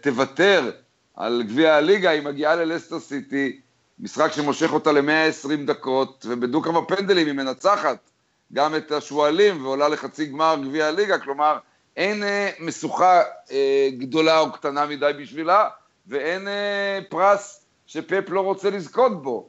תוותר 0.00 0.70
על 1.14 1.42
גביע 1.46 1.74
הליגה, 1.74 2.10
היא 2.10 2.22
מגיעה 2.22 2.56
ללסטר 2.56 3.00
סיטי, 3.00 3.60
משחק 3.98 4.32
שמושך 4.32 4.72
אותה 4.72 4.92
ל-120 4.92 5.66
דקות, 5.66 6.26
ובדו-כמה 6.28 6.84
פנדלים 6.84 7.26
היא 7.26 7.34
מנצחת 7.34 8.10
גם 8.52 8.74
את 8.74 8.92
השועלים 8.92 9.64
ועולה 9.64 9.88
לחצי 9.88 10.26
גמר 10.26 10.56
גביע 10.62 10.86
הליגה, 10.86 11.18
כלומר, 11.18 11.58
אין 11.96 12.22
אה, 12.22 12.50
משוכה 12.60 13.22
אה, 13.50 13.88
גדולה 13.98 14.38
או 14.38 14.52
קטנה 14.52 14.86
מדי 14.86 15.10
בשבילה, 15.18 15.68
ואין 16.06 16.48
אה, 16.48 16.98
פרס 17.08 17.65
שפפ 17.86 18.30
לא 18.30 18.40
רוצה 18.40 18.70
לזכות 18.70 19.22
בו. 19.22 19.48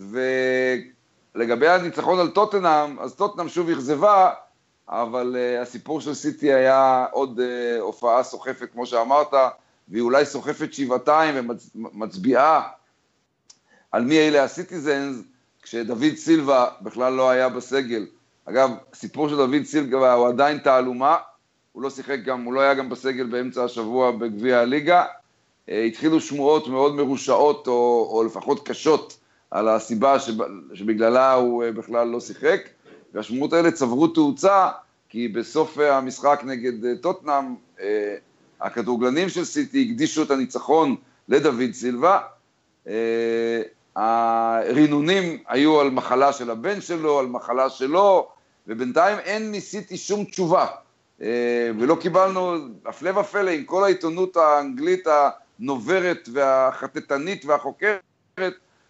ולגבי 0.00 1.68
הניצחון 1.68 2.18
על 2.18 2.30
טוטנאם, 2.30 2.98
אז 2.98 3.14
טוטנאם 3.14 3.48
שוב 3.48 3.70
אכזבה, 3.70 4.30
אבל 4.88 5.36
אה, 5.38 5.62
הסיפור 5.62 6.00
של 6.00 6.14
סיטי 6.14 6.52
היה 6.52 7.06
עוד 7.12 7.40
אה, 7.40 7.80
הופעה 7.80 8.22
סוחפת, 8.22 8.68
כמו 8.72 8.86
שאמרת, 8.86 9.34
והיא 9.88 10.02
אולי 10.02 10.26
סוחפת 10.26 10.72
שבעתיים 10.72 11.50
ומצביעה 11.74 12.68
על 13.92 14.04
מי 14.04 14.18
אלה 14.18 14.44
הסיטיזנס, 14.44 15.16
כשדוד 15.62 16.16
סילבה 16.16 16.66
בכלל 16.80 17.12
לא 17.12 17.30
היה 17.30 17.48
בסגל. 17.48 18.06
אגב, 18.44 18.70
סיפור 18.94 19.28
של 19.28 19.36
דוד 19.36 19.64
סילבה 19.64 20.12
הוא 20.12 20.28
עדיין 20.28 20.58
תעלומה, 20.58 21.16
הוא 21.72 21.82
לא 21.82 21.90
שיחק 21.90 22.18
גם, 22.24 22.44
הוא 22.44 22.54
לא 22.54 22.60
היה 22.60 22.74
גם 22.74 22.88
בסגל 22.88 23.26
באמצע 23.26 23.64
השבוע 23.64 24.10
בגביע 24.10 24.58
הליגה. 24.58 25.04
אה, 25.70 25.82
התחילו 25.82 26.20
שמועות 26.20 26.68
מאוד 26.68 26.94
מרושעות, 26.94 27.66
או, 27.66 28.08
או 28.12 28.24
לפחות 28.24 28.68
קשות, 28.68 29.18
על 29.50 29.68
הסיבה 29.68 30.16
שבגללה 30.74 31.32
הוא 31.32 31.64
אה, 31.64 31.72
בכלל 31.72 32.08
לא 32.08 32.20
שיחק, 32.20 32.60
והשמועות 33.14 33.52
האלה 33.52 33.70
צברו 33.70 34.06
תאוצה, 34.08 34.68
כי 35.08 35.28
בסוף 35.28 35.78
המשחק 35.78 36.40
נגד 36.44 36.84
אה, 36.84 36.92
טוטנאם, 37.00 37.54
הכדורגלנים 38.60 39.28
של 39.28 39.44
סיטי 39.44 39.88
הקדישו 39.90 40.22
את 40.22 40.30
הניצחון 40.30 40.96
לדוד 41.28 41.72
סילבה. 41.72 42.18
הרינונים 43.96 45.38
היו 45.48 45.80
על 45.80 45.90
מחלה 45.90 46.32
של 46.32 46.50
הבן 46.50 46.80
שלו, 46.80 47.18
על 47.18 47.26
מחלה 47.26 47.70
שלו, 47.70 48.28
ובינתיים 48.66 49.18
אין 49.18 49.52
מסיטי 49.52 49.96
שום 49.96 50.24
תשובה. 50.24 50.66
ולא 51.78 51.96
קיבלנו, 52.00 52.54
הפלא 52.86 53.20
ופלא, 53.20 53.50
עם 53.50 53.64
כל 53.64 53.84
העיתונות 53.84 54.36
האנגלית 54.36 55.06
הנוברת 55.60 56.28
והחטטנית 56.32 57.44
והחוקרת, 57.44 58.00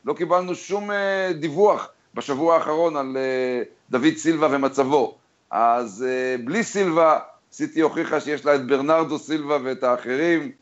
לא 0.04 0.14
קיבלנו 0.14 0.54
שום 0.54 0.90
אה, 0.90 1.32
דיווח 1.32 1.88
בשבוע 2.14 2.54
האחרון 2.54 2.96
על 2.96 3.16
אה, 3.16 3.62
דוד 3.90 4.16
סילבה 4.16 4.48
ומצבו. 4.50 5.18
אז 5.50 6.06
בלי 6.44 6.64
סילבה, 6.64 7.18
סיטי 7.52 7.80
הוכיחה 7.80 8.20
שיש 8.20 8.44
לה 8.44 8.54
את 8.54 8.66
ברנרדו 8.66 9.18
סילבה 9.18 9.58
ואת 9.64 9.82
האחרים, 9.82 10.52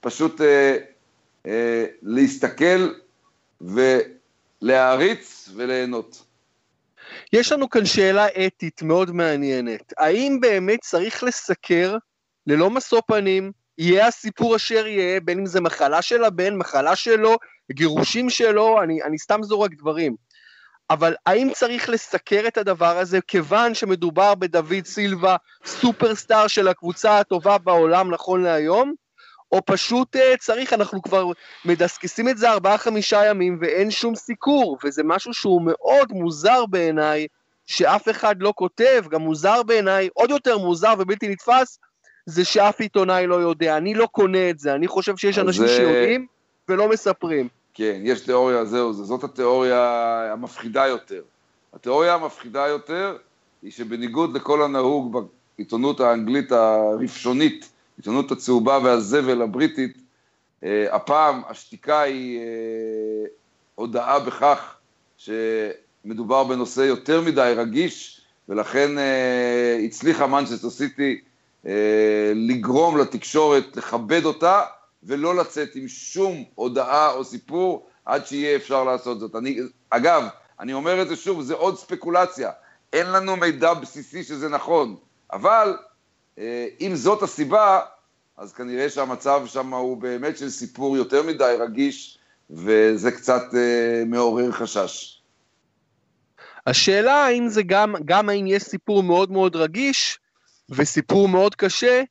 פשוט 0.00 0.40
להסתכל 2.02 2.92
ולהעריץ 3.60 5.48
וליהנות. 5.56 6.24
יש 7.32 7.52
לנו 7.52 7.70
כאן 7.70 7.84
שאלה 7.84 8.26
אתית 8.46 8.82
מאוד 8.82 9.10
מעניינת. 9.10 9.92
האם 9.98 10.38
באמת 10.40 10.80
צריך 10.80 11.22
לסקר 11.22 11.96
ללא 12.46 12.70
משוא 12.70 13.00
פנים, 13.06 13.52
יהיה 13.78 14.06
הסיפור 14.06 14.56
אשר 14.56 14.86
יהיה, 14.86 15.20
בין 15.20 15.38
אם 15.38 15.46
זה 15.46 15.60
מחלה 15.60 16.02
של 16.02 16.24
הבן, 16.24 16.56
מחלה 16.56 16.96
שלו, 16.96 17.36
גירושים 17.72 18.30
שלו, 18.30 18.82
אני, 18.82 19.02
אני 19.02 19.18
סתם 19.18 19.42
זורק 19.42 19.70
דברים. 19.74 20.16
אבל 20.90 21.14
האם 21.26 21.50
צריך 21.54 21.88
לסקר 21.88 22.44
את 22.48 22.58
הדבר 22.58 22.98
הזה, 22.98 23.20
כיוון 23.20 23.74
שמדובר 23.74 24.34
בדוד 24.34 24.84
סילבה, 24.84 25.36
סופרסטאר 25.66 26.46
של 26.46 26.68
הקבוצה 26.68 27.18
הטובה 27.18 27.58
בעולם 27.58 28.10
נכון 28.10 28.42
להיום, 28.42 28.94
או 29.52 29.60
פשוט 29.66 30.16
uh, 30.16 30.36
צריך, 30.38 30.72
אנחנו 30.72 31.02
כבר 31.02 31.24
מדסקסים 31.64 32.28
את 32.28 32.38
זה 32.38 32.50
ארבעה-חמישה 32.50 33.26
ימים 33.26 33.58
ואין 33.60 33.90
שום 33.90 34.14
סיקור, 34.14 34.78
וזה 34.84 35.02
משהו 35.04 35.34
שהוא 35.34 35.62
מאוד 35.64 36.12
מוזר 36.12 36.66
בעיניי, 36.66 37.26
שאף 37.66 38.08
אחד 38.08 38.36
לא 38.40 38.52
כותב, 38.56 39.04
גם 39.10 39.20
מוזר 39.20 39.62
בעיניי, 39.62 40.08
עוד 40.14 40.30
יותר 40.30 40.58
מוזר 40.58 40.94
ובלתי 40.98 41.28
נתפס, 41.28 41.78
זה 42.28 42.44
שאף 42.44 42.80
עיתונאי 42.80 43.26
לא 43.26 43.34
יודע. 43.34 43.76
אני 43.76 43.94
לא 43.94 44.06
קונה 44.06 44.50
את 44.50 44.58
זה, 44.58 44.74
אני 44.74 44.88
חושב 44.88 45.16
שיש 45.16 45.38
אנשים 45.38 45.66
זה... 45.66 45.76
שיודעים 45.76 46.26
ולא 46.68 46.88
מספרים. 46.88 47.48
כן, 47.74 48.00
יש 48.04 48.20
תיאוריה, 48.20 48.64
זהו, 48.64 48.92
זאת 48.92 49.24
התיאוריה 49.24 50.32
המפחידה 50.32 50.86
יותר. 50.86 51.22
התיאוריה 51.74 52.14
המפחידה 52.14 52.66
יותר 52.66 53.16
היא 53.62 53.72
שבניגוד 53.72 54.36
לכל 54.36 54.62
הנהוג 54.62 55.28
בעיתונות 55.56 56.00
האנגלית 56.00 56.52
הרפשונית, 56.52 57.68
העיתונות 57.96 58.32
הצהובה 58.32 58.78
והזבל 58.84 59.42
הבריטית, 59.42 59.98
אה, 60.64 60.94
הפעם 60.94 61.42
השתיקה 61.48 62.00
היא 62.00 62.40
אה, 62.40 62.44
הודעה 63.74 64.20
בכך 64.20 64.76
שמדובר 65.16 66.44
בנושא 66.44 66.80
יותר 66.80 67.20
מדי 67.20 67.52
רגיש, 67.56 68.20
ולכן 68.48 68.98
אה, 68.98 69.80
הצליחה 69.84 70.26
מנצ'סטר 70.26 70.70
סיטי 70.70 71.20
לגרום 72.34 72.98
לתקשורת 72.98 73.76
לכבד 73.76 74.24
אותה 74.24 74.62
ולא 75.02 75.36
לצאת 75.36 75.68
עם 75.74 75.88
שום 75.88 76.44
הודעה 76.54 77.10
או 77.10 77.24
סיפור 77.24 77.86
עד 78.04 78.26
שיהיה 78.26 78.56
אפשר 78.56 78.84
לעשות 78.84 79.20
זאת. 79.20 79.36
אני, 79.36 79.58
אגב, 79.90 80.24
אני 80.60 80.72
אומר 80.72 81.02
את 81.02 81.08
זה 81.08 81.16
שוב, 81.16 81.42
זה 81.42 81.54
עוד 81.54 81.78
ספקולציה. 81.78 82.50
אין 82.92 83.06
לנו 83.06 83.36
מידע 83.36 83.74
בסיסי 83.74 84.24
שזה 84.24 84.48
נכון, 84.48 84.96
אבל 85.32 85.76
אה, 86.38 86.66
אם 86.80 86.94
זאת 86.94 87.22
הסיבה, 87.22 87.80
אז 88.36 88.52
כנראה 88.52 88.90
שהמצב 88.90 89.42
שם 89.46 89.74
הוא 89.74 89.96
באמת 89.96 90.38
של 90.38 90.50
סיפור 90.50 90.96
יותר 90.96 91.22
מדי 91.22 91.56
רגיש, 91.60 92.18
וזה 92.50 93.10
קצת 93.10 93.42
אה, 93.54 94.02
מעורר 94.06 94.52
חשש. 94.52 95.22
השאלה 96.66 97.14
האם 97.14 97.48
זה 97.48 97.62
גם, 97.62 97.94
גם 98.04 98.28
האם 98.28 98.46
יש 98.46 98.62
סיפור 98.62 99.02
מאוד 99.02 99.32
מאוד 99.32 99.56
רגיש 99.56 100.20
וסיפור 100.70 101.28
מאוד 101.28 101.54
קשה, 101.54 102.02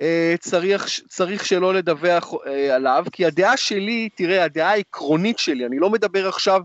אה, 0.00 0.34
צריך, 0.40 0.86
צריך 1.08 1.46
שלא 1.46 1.74
לדווח 1.74 2.32
עליו, 2.72 3.04
כי 3.12 3.26
הדעה 3.26 3.56
שלי, 3.56 4.08
תראה, 4.14 4.44
הדעה 4.44 4.70
העקרונית 4.70 5.38
שלי, 5.38 5.66
אני 5.66 5.78
לא 5.78 5.90
מדבר 5.90 6.28
עכשיו 6.28 6.60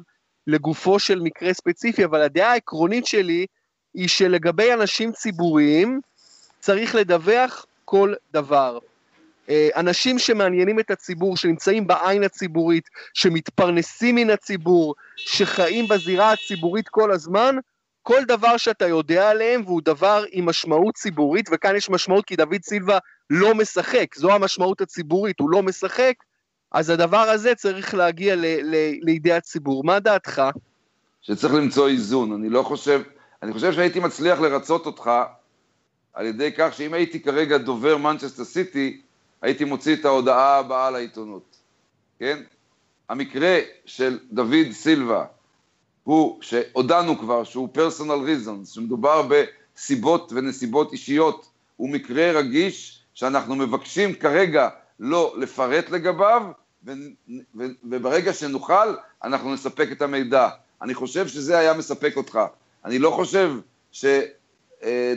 לגופו 0.47 0.99
של 0.99 1.19
מקרה 1.19 1.53
ספציפי, 1.53 2.05
אבל 2.05 2.21
הדעה 2.21 2.51
העקרונית 2.51 3.05
שלי 3.05 3.45
היא 3.93 4.07
שלגבי 4.07 4.73
אנשים 4.73 5.11
ציבוריים, 5.11 6.01
צריך 6.59 6.95
לדווח 6.95 7.65
כל 7.85 8.13
דבר. 8.33 8.79
אה, 9.49 9.69
אנשים 9.75 10.19
שמעניינים 10.19 10.79
את 10.79 10.91
הציבור, 10.91 11.37
שנמצאים 11.37 11.87
בעין 11.87 12.23
הציבורית, 12.23 12.89
שמתפרנסים 13.13 14.15
מן 14.15 14.29
הציבור, 14.29 14.95
שחיים 15.17 15.87
בזירה 15.87 16.31
הציבורית 16.31 16.89
כל 16.89 17.11
הזמן, 17.11 17.55
כל 18.03 18.23
דבר 18.27 18.57
שאתה 18.57 18.87
יודע 18.87 19.29
עליהם 19.29 19.61
והוא 19.65 19.81
דבר 19.85 20.23
עם 20.31 20.45
משמעות 20.45 20.95
ציבורית, 20.95 21.49
וכאן 21.51 21.75
יש 21.75 21.89
משמעות 21.89 22.25
כי 22.25 22.35
דוד 22.35 22.63
סילבה 22.63 22.97
לא 23.29 23.55
משחק, 23.55 24.15
זו 24.15 24.31
המשמעות 24.31 24.81
הציבורית, 24.81 25.39
הוא 25.39 25.49
לא 25.49 25.63
משחק, 25.63 26.13
אז 26.71 26.89
הדבר 26.89 27.17
הזה 27.17 27.55
צריך 27.55 27.93
להגיע 27.93 28.35
ל- 28.35 28.45
ל- 28.45 28.95
לידי 29.01 29.33
הציבור. 29.33 29.83
מה 29.83 29.99
דעתך? 29.99 30.41
שצריך 31.21 31.53
למצוא 31.53 31.87
איזון, 31.87 32.33
אני 32.33 32.49
לא 32.49 32.63
חושב, 32.63 33.01
אני 33.43 33.53
חושב 33.53 33.73
שהייתי 33.73 33.99
מצליח 33.99 34.39
לרצות 34.39 34.85
אותך 34.85 35.11
על 36.13 36.25
ידי 36.25 36.51
כך 36.57 36.73
שאם 36.73 36.93
הייתי 36.93 37.19
כרגע 37.19 37.57
דובר 37.57 37.97
מנצ'סטר 37.97 38.43
סיטי, 38.43 39.01
הייתי 39.41 39.63
מוציא 39.63 39.95
את 39.95 40.05
ההודעה 40.05 40.57
הבאה 40.57 40.91
לעיתונות, 40.91 41.57
כן? 42.19 42.43
המקרה 43.09 43.59
של 43.85 44.19
דוד 44.31 44.71
סילבה 44.71 45.25
הוא 46.03 46.41
שהודענו 46.41 47.19
כבר 47.19 47.43
שהוא 47.43 47.69
פרסונל 47.71 48.25
ריזונס, 48.25 48.71
שמדובר 48.71 49.27
בסיבות 49.27 50.31
ונסיבות 50.35 50.93
אישיות, 50.93 51.49
הוא 51.77 51.89
מקרה 51.89 52.31
רגיש 52.31 53.03
שאנחנו 53.13 53.55
מבקשים 53.55 54.13
כרגע 54.13 54.69
לא 54.99 55.33
לפרט 55.37 55.89
לגביו, 55.89 56.41
ו- 56.85 56.91
ו- 57.29 57.65
וברגע 57.83 58.33
שנוכל 58.33 58.95
אנחנו 59.23 59.53
נספק 59.53 59.87
את 59.91 60.01
המידע. 60.01 60.49
אני 60.81 60.93
חושב 60.93 61.27
שזה 61.27 61.57
היה 61.57 61.73
מספק 61.73 62.13
אותך. 62.17 62.39
אני 62.85 62.99
לא 62.99 63.11
חושב 63.11 63.53
ש... 63.91 64.05
אה, 64.83 65.13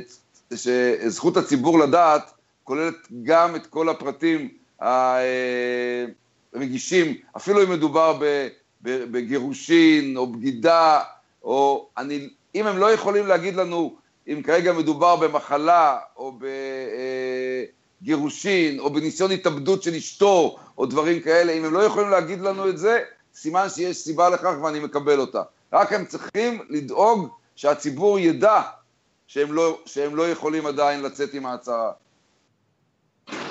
שזכות 0.54 1.36
הציבור 1.36 1.78
לדעת 1.78 2.32
כוללת 2.64 2.94
גם 3.22 3.56
את 3.56 3.66
כל 3.66 3.88
הפרטים 3.88 4.48
הרגישים, 6.54 7.14
אפילו 7.36 7.62
אם 7.62 7.70
מדובר 7.70 8.18
בגירושין 8.84 10.16
או 10.16 10.26
בגידה, 10.26 11.00
או 11.42 11.88
אני, 11.98 12.28
אם 12.54 12.66
הם 12.66 12.78
לא 12.78 12.92
יכולים 12.92 13.26
להגיד 13.26 13.56
לנו 13.56 13.96
אם 14.28 14.42
כרגע 14.44 14.72
מדובר 14.72 15.16
במחלה 15.16 15.98
או 16.16 16.38
בגירושין 18.02 18.80
או 18.80 18.92
בניסיון 18.92 19.30
התאבדות 19.30 19.82
של 19.82 19.94
אשתו 19.94 20.56
או 20.78 20.86
דברים 20.86 21.20
כאלה, 21.20 21.52
אם 21.52 21.64
הם 21.64 21.74
לא 21.74 21.78
יכולים 21.78 22.10
להגיד 22.10 22.40
לנו 22.40 22.68
את 22.68 22.78
זה, 22.78 23.00
סימן 23.34 23.68
שיש 23.68 23.96
סיבה 23.96 24.28
לכך 24.28 24.52
ואני 24.62 24.80
מקבל 24.80 25.20
אותה. 25.20 25.42
רק 25.72 25.92
הם 25.92 26.04
צריכים 26.04 26.58
לדאוג 26.68 27.28
שהציבור 27.56 28.18
ידע 28.18 28.60
שהם 29.26 29.52
לא, 29.52 29.78
שהם 29.86 30.16
לא 30.16 30.30
יכולים 30.30 30.66
עדיין 30.66 31.02
לצאת 31.02 31.34
עם 31.34 31.46
ההצהרה. 31.46 31.92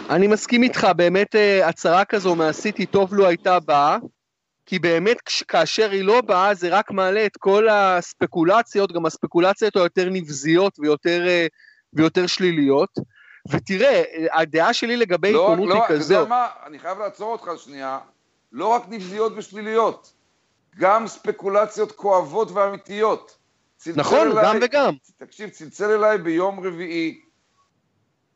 אני 0.10 0.28
מסכים 0.28 0.64
איתך, 0.64 0.88
באמת 0.96 1.36
אה, 1.36 1.68
הצהרה 1.68 2.06
כזו 2.06 2.36
מהסיטי 2.36 2.86
טוב 2.86 3.14
לו 3.14 3.28
הייתה 3.28 3.60
באה, 3.60 3.98
כי 4.66 4.80
באמת 4.80 5.18
כאשר 5.48 5.92
היא 5.92 6.04
לא 6.04 6.22
באה 6.22 6.54
זה 6.54 6.70
רק 6.70 6.92
מעלה 6.92 7.26
את 7.26 7.38
כל 7.38 7.70
הספקולציות, 7.70 8.92
גם 8.92 9.06
הספקולציות 9.06 9.76
היותר 9.76 10.10
נבזיות 10.10 10.80
ויותר, 10.80 11.28
אה, 11.28 11.48
ויותר 11.94 12.28
שליליות. 12.28 12.90
ותראה, 13.50 14.04
הדעה 14.32 14.74
שלי 14.74 14.98
לגבי 14.98 15.34
לא, 15.34 15.50
עיתונות 15.50 15.70
לא, 15.70 15.74
היא 15.74 15.84
כזאת. 15.90 16.12
אתה 16.12 16.20
יודע 16.20 16.30
מה, 16.30 16.48
אני 16.66 16.80
חייב 16.80 17.00
לעצור 17.00 17.32
אותך 17.32 17.52
שנייה, 17.58 18.00
לא 18.52 18.68
רק 18.68 18.84
נבזיות 18.90 19.34
ושליליות, 19.36 20.14
גם 20.80 21.08
ספקולציות 21.08 21.92
כואבות 21.92 22.52
ואמיתיות. 22.52 23.38
נכון, 23.96 24.32
אליי, 24.32 24.46
גם 24.46 24.58
וגם. 24.62 24.94
תקשיב, 25.18 25.50
צלצל 25.50 25.92
אליי 25.92 26.18
ביום 26.18 26.68
רביעי, 26.68 27.22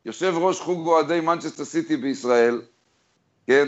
יושב 0.05 0.33
ראש 0.37 0.59
חוג 0.59 0.87
אוהדי 0.87 1.19
מנצ'סטר 1.19 1.65
סיטי 1.65 1.97
בישראל, 1.97 2.61
כן? 3.47 3.67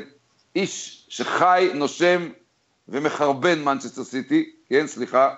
איש 0.56 1.06
שחי, 1.10 1.70
נושם 1.74 2.30
ומחרבן 2.92 3.64
מנצ'סטר 3.64 4.04
סיטי, 4.04 4.52
כן, 4.70 4.88
סליחה, 4.88 5.36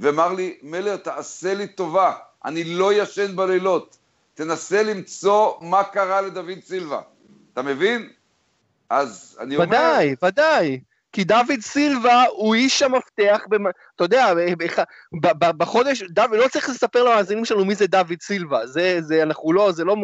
ואמר 0.00 0.32
לי, 0.32 0.58
מלר, 0.62 0.96
תעשה 0.96 1.54
לי 1.54 1.66
טובה, 1.66 2.12
אני 2.44 2.64
לא 2.64 2.92
ישן 2.92 3.36
בלילות, 3.36 3.96
תנסה 4.34 4.82
למצוא 4.82 5.52
מה 5.60 5.84
קרה 5.84 6.20
לדוד 6.20 6.58
סילבה. 6.66 7.00
אתה 7.52 7.62
מבין? 7.62 8.08
אז 8.90 9.38
אני 9.40 9.56
אומר... 9.56 9.66
ודאי, 9.66 10.14
ודאי. 10.22 10.80
כי 11.12 11.24
דוד 11.24 11.60
סילבה 11.60 12.24
הוא 12.28 12.54
איש 12.54 12.82
המפתח, 12.82 13.40
במ... 13.48 13.66
אתה 13.96 14.04
יודע, 14.04 14.32
בחודש, 15.36 16.02
דוד, 16.02 16.34
לא 16.34 16.48
צריך 16.48 16.68
לספר 16.68 17.04
למאזינים 17.04 17.44
שלנו 17.44 17.64
מי 17.64 17.74
זה 17.74 17.86
דוד 17.86 18.20
סילבה, 18.20 18.66
זה, 18.66 18.98
זה, 19.02 19.22
אנחנו 19.22 19.52
לא, 19.52 19.72
זה 19.72 19.84
לא, 19.84 19.96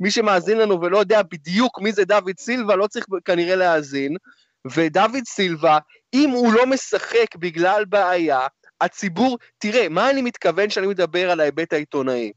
מי 0.00 0.10
שמאזין 0.10 0.58
לנו 0.58 0.80
ולא 0.80 0.98
יודע 0.98 1.22
בדיוק 1.22 1.80
מי 1.80 1.92
זה 1.92 2.04
דוד 2.04 2.38
סילבה, 2.38 2.76
לא 2.76 2.86
צריך 2.86 3.06
כנראה 3.24 3.56
להאזין, 3.56 4.16
ודוד 4.66 5.24
סילבה, 5.26 5.78
אם 6.14 6.30
הוא 6.30 6.52
לא 6.52 6.66
משחק 6.66 7.36
בגלל 7.36 7.84
בעיה, 7.84 8.46
הציבור, 8.80 9.38
תראה, 9.58 9.88
מה 9.88 10.10
אני 10.10 10.22
מתכוון 10.22 10.68
כשאני 10.68 10.86
מדבר 10.86 11.30
על 11.30 11.40
ההיבט 11.40 11.72
העיתונאי? 11.72 12.32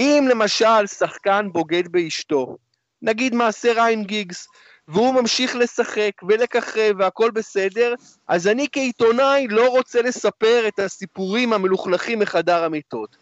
אם 0.00 0.24
למשל 0.30 0.86
שחקן 0.86 1.48
בוגד 1.52 1.88
באשתו, 1.88 2.56
נגיד 3.02 3.34
מעשה 3.34 3.72
ריין 3.72 4.04
גיגס, 4.04 4.46
והוא 4.88 5.14
ממשיך 5.14 5.56
לשחק 5.56 6.12
ולככב 6.28 6.94
והכל 6.98 7.30
בסדר, 7.30 7.94
אז 8.28 8.46
אני 8.46 8.66
כעיתונאי 8.72 9.48
לא 9.48 9.68
רוצה 9.68 10.02
לספר 10.02 10.64
את 10.68 10.78
הסיפורים 10.78 11.52
המלוכלכים 11.52 12.18
מחדר 12.18 12.64
המיטות. 12.64 13.16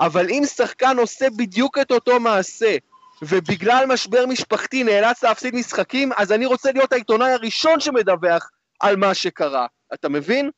אבל 0.00 0.30
אם 0.30 0.42
שחקן 0.56 0.98
עושה 0.98 1.26
בדיוק 1.36 1.78
את 1.78 1.90
אותו 1.90 2.20
מעשה, 2.20 2.76
ובגלל 3.22 3.84
משבר 3.88 4.26
משפחתי 4.26 4.84
נאלץ 4.84 5.24
להפסיד 5.24 5.54
משחקים, 5.54 6.10
אז 6.16 6.32
אני 6.32 6.46
רוצה 6.46 6.72
להיות 6.72 6.92
העיתונאי 6.92 7.32
הראשון 7.32 7.80
שמדווח 7.80 8.50
על 8.80 8.96
מה 8.96 9.14
שקרה. 9.14 9.66
אתה 9.94 10.08
מבין? 10.08 10.50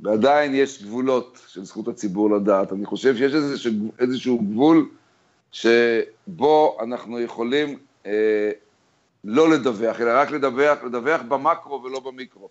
ועדיין 0.00 0.54
יש 0.54 0.82
גבולות 0.82 1.42
של 1.48 1.64
זכות 1.64 1.88
הציבור 1.88 2.36
לדעת. 2.36 2.72
אני 2.72 2.86
חושב 2.86 3.16
שיש 3.16 3.34
איזשהו, 3.34 3.72
איזשהו 3.98 4.38
גבול 4.38 4.88
שבו 5.52 6.78
אנחנו 6.82 7.20
יכולים 7.20 7.78
אה, 8.06 8.50
לא 9.24 9.50
לדווח, 9.50 10.00
אלא 10.00 10.10
רק 10.14 10.30
לדווח, 10.30 10.78
לדווח 10.84 11.20
במקרו 11.28 11.82
ולא 11.82 12.00
במיקרו. 12.00 12.48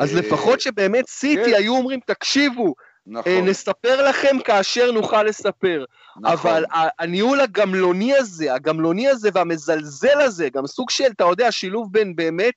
אז 0.00 0.16
אה, 0.16 0.20
לפחות 0.20 0.60
שבאמת 0.60 1.08
סיטי 1.08 1.50
כן. 1.50 1.56
היו 1.56 1.76
אומרים, 1.76 2.00
תקשיבו, 2.06 2.74
נכון. 3.06 3.32
אה, 3.32 3.40
נספר 3.40 4.08
לכם 4.08 4.36
כאשר 4.44 4.92
נוכל 4.92 5.22
לספר. 5.22 5.84
נכון. 6.20 6.32
אבל 6.32 6.64
הניהול 6.98 7.40
הגמלוני 7.40 8.16
הזה, 8.16 8.54
הגמלוני 8.54 9.08
הזה 9.08 9.30
והמזלזל 9.34 10.20
הזה, 10.20 10.48
גם 10.48 10.66
סוג 10.66 10.90
של, 10.90 11.10
אתה 11.16 11.24
יודע, 11.24 11.52
שילוב 11.52 11.92
בין 11.92 12.16
באמת 12.16 12.54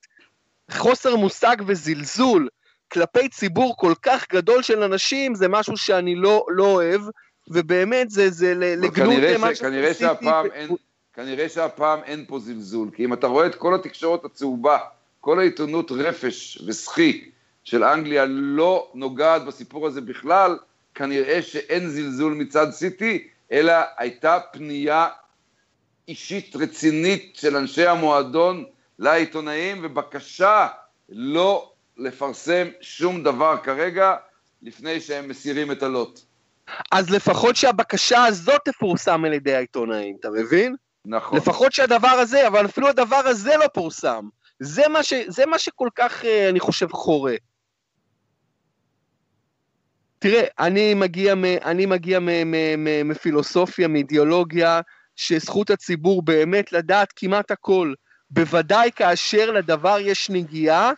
חוסר 0.71 1.15
מושג 1.15 1.55
וזלזול 1.67 2.49
כלפי 2.91 3.29
ציבור 3.29 3.77
כל 3.77 3.93
כך 4.01 4.25
גדול 4.31 4.63
של 4.63 4.83
אנשים, 4.83 5.35
זה 5.35 5.47
משהו 5.47 5.77
שאני 5.77 6.15
לא, 6.15 6.45
לא 6.49 6.65
אוהב, 6.65 7.01
ובאמת 7.47 8.09
זה, 8.09 8.29
זה 8.29 8.53
לגנות 8.55 9.23
מה 9.39 9.55
ש... 9.55 9.61
כנראה 9.61 9.93
שהפעם 9.93 10.45
אין... 10.53 10.69
כנראה 11.13 11.49
שהפעם 11.49 11.99
אין 12.03 12.25
פה 12.27 12.39
זלזול, 12.39 12.89
כי 12.95 13.05
אם 13.05 13.13
אתה 13.13 13.27
רואה 13.27 13.45
את 13.45 13.55
כל 13.55 13.75
התקשורת 13.75 14.25
הצהובה, 14.25 14.77
כל 15.21 15.39
העיתונות 15.39 15.91
רפש 15.91 16.61
וסחי 16.67 17.29
של 17.65 17.83
אנגליה 17.83 18.25
לא 18.27 18.91
נוגעת 18.93 19.45
בסיפור 19.45 19.87
הזה 19.87 20.01
בכלל, 20.01 20.57
כנראה 20.95 21.41
שאין 21.41 21.89
זלזול 21.89 22.33
מצד 22.33 22.71
סיטי, 22.71 23.27
אלא 23.51 23.73
הייתה 23.97 24.39
פנייה 24.51 25.07
אישית 26.07 26.55
רצינית 26.55 27.35
של 27.35 27.55
אנשי 27.55 27.87
המועדון 27.87 28.65
לעיתונאים 28.99 29.79
ובקשה 29.83 30.67
לא 31.09 31.71
לפרסם 31.97 32.67
שום 32.81 33.23
דבר 33.23 33.57
כרגע 33.63 34.15
לפני 34.61 34.99
שהם 34.99 35.29
מסירים 35.29 35.71
את 35.71 35.83
הלוט. 35.83 36.19
אז 36.91 37.09
לפחות 37.09 37.55
שהבקשה 37.55 38.25
הזאת 38.25 38.61
תפורסם 38.65 39.25
על 39.25 39.33
ידי 39.33 39.55
העיתונאים, 39.55 40.15
אתה 40.19 40.29
מבין? 40.29 40.75
נכון. 41.05 41.37
לפחות 41.37 41.73
שהדבר 41.73 42.07
הזה, 42.07 42.47
אבל 42.47 42.65
אפילו 42.65 42.87
הדבר 42.87 43.21
הזה 43.25 43.57
לא 43.57 43.67
פורסם. 43.67 44.27
זה 44.59 44.87
מה, 44.87 45.03
ש, 45.03 45.13
זה 45.27 45.45
מה 45.45 45.59
שכל 45.59 45.89
כך, 45.95 46.25
אה, 46.25 46.49
אני 46.49 46.59
חושב, 46.59 46.91
חורה. 46.91 47.35
תראה, 50.27 50.43
אני 50.59 50.93
מגיע, 50.93 51.35
מ, 51.35 51.45
אני 51.45 51.85
מגיע 51.85 52.19
מ, 52.19 52.25
מ, 52.25 52.83
מ, 52.83 53.07
מפילוסופיה, 53.07 53.87
מאידיאולוגיה, 53.87 54.81
שזכות 55.15 55.69
הציבור 55.69 56.21
באמת 56.21 56.71
לדעת 56.71 57.13
כמעט 57.15 57.51
הכל, 57.51 57.93
בוודאי 58.29 58.89
כאשר 58.95 59.51
לדבר 59.51 59.97
יש 59.99 60.29
נגיעה 60.29 60.91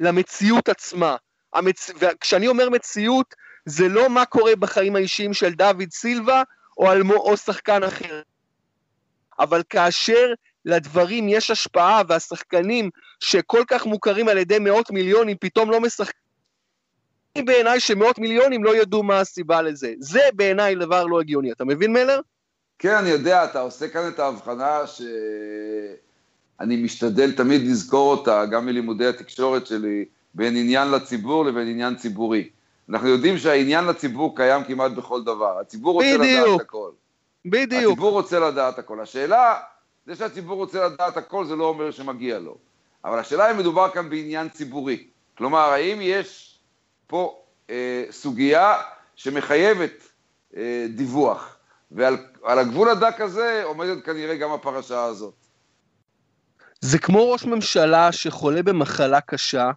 למציאות 0.00 0.68
עצמה. 0.68 1.16
המצ... 1.54 1.90
וכשאני 1.98 2.48
אומר 2.48 2.70
מציאות, 2.70 3.34
זה 3.66 3.88
לא 3.88 4.10
מה 4.10 4.24
קורה 4.24 4.56
בחיים 4.56 4.96
האישיים 4.96 5.34
של 5.34 5.52
דוד 5.52 5.90
סילבה 5.90 6.42
או, 6.78 6.92
אלמו, 6.92 7.14
או 7.14 7.36
שחקן 7.36 7.82
אחר. 7.82 8.22
אבל 9.38 9.62
כאשר 9.70 10.32
לדברים 10.64 11.28
יש 11.28 11.50
השפעה 11.50 12.02
והשחקנים 12.08 12.90
שכל 13.20 13.62
כך 13.68 13.86
מוכרים 13.86 14.28
על 14.28 14.38
ידי 14.38 14.58
מאות 14.58 14.90
מיליונים 14.90 15.36
פתאום 15.40 15.70
לא 15.70 15.80
משחקים 15.80 16.21
בעיניי 17.38 17.80
שמאות 17.80 18.18
מיליונים 18.18 18.64
לא 18.64 18.76
ידעו 18.76 19.02
מה 19.02 19.20
הסיבה 19.20 19.62
לזה. 19.62 19.92
זה 19.98 20.20
בעיניי 20.34 20.74
דבר 20.74 21.04
לא 21.04 21.20
הגיוני. 21.20 21.52
אתה 21.52 21.64
מבין 21.64 21.92
מלר? 21.92 22.20
כן, 22.78 22.94
אני 22.94 23.08
יודע, 23.08 23.44
אתה 23.44 23.60
עושה 23.60 23.88
כאן 23.88 24.08
את 24.08 24.18
ההבחנה 24.18 24.86
שאני 24.86 26.76
משתדל 26.76 27.32
תמיד 27.32 27.62
לזכור 27.62 28.10
אותה, 28.10 28.46
גם 28.46 28.66
מלימודי 28.66 29.06
התקשורת 29.06 29.66
שלי, 29.66 30.04
בין 30.34 30.56
עניין 30.56 30.90
לציבור 30.90 31.44
לבין 31.44 31.68
עניין 31.68 31.96
ציבורי. 31.96 32.48
אנחנו 32.90 33.08
יודעים 33.08 33.38
שהעניין 33.38 33.84
לציבור 33.84 34.36
קיים 34.36 34.64
כמעט 34.64 34.92
בכל 34.92 35.22
דבר. 35.22 35.58
הציבור 35.60 35.94
רוצה 35.94 36.18
בדיוק. 36.18 36.48
לדעת 36.48 36.60
הכל. 36.60 36.90
בדיוק. 37.44 37.92
הציבור 37.92 38.10
רוצה 38.10 38.40
לדעת 38.40 38.78
הכל. 38.78 39.00
השאלה, 39.00 39.54
זה 40.06 40.16
שהציבור 40.16 40.56
רוצה 40.56 40.84
לדעת 40.84 41.16
הכל 41.16 41.44
זה 41.44 41.56
לא 41.56 41.64
אומר 41.64 41.90
שמגיע 41.90 42.38
לו. 42.38 42.56
אבל 43.04 43.18
השאלה 43.18 43.50
אם 43.50 43.58
מדובר 43.58 43.88
כאן 43.88 44.10
בעניין 44.10 44.48
ציבורי. 44.48 45.06
כלומר, 45.38 45.58
האם 45.58 45.98
יש 46.00 46.51
פה 47.12 47.42
אה, 47.70 48.04
סוגיה 48.10 48.74
שמחייבת 49.16 50.08
אה, 50.56 50.86
דיווח, 50.96 51.56
ועל 51.90 52.18
הגבול 52.58 52.88
הדק 52.88 53.20
הזה 53.20 53.62
עומדת 53.64 54.04
כנראה 54.04 54.36
גם 54.36 54.52
הפרשה 54.52 55.04
הזאת. 55.04 55.34
זה 56.80 56.98
כמו 56.98 57.32
ראש 57.32 57.44
ממשלה 57.44 58.12
שחולה 58.12 58.62
במחלה 58.62 59.20
קשה, 59.20 59.70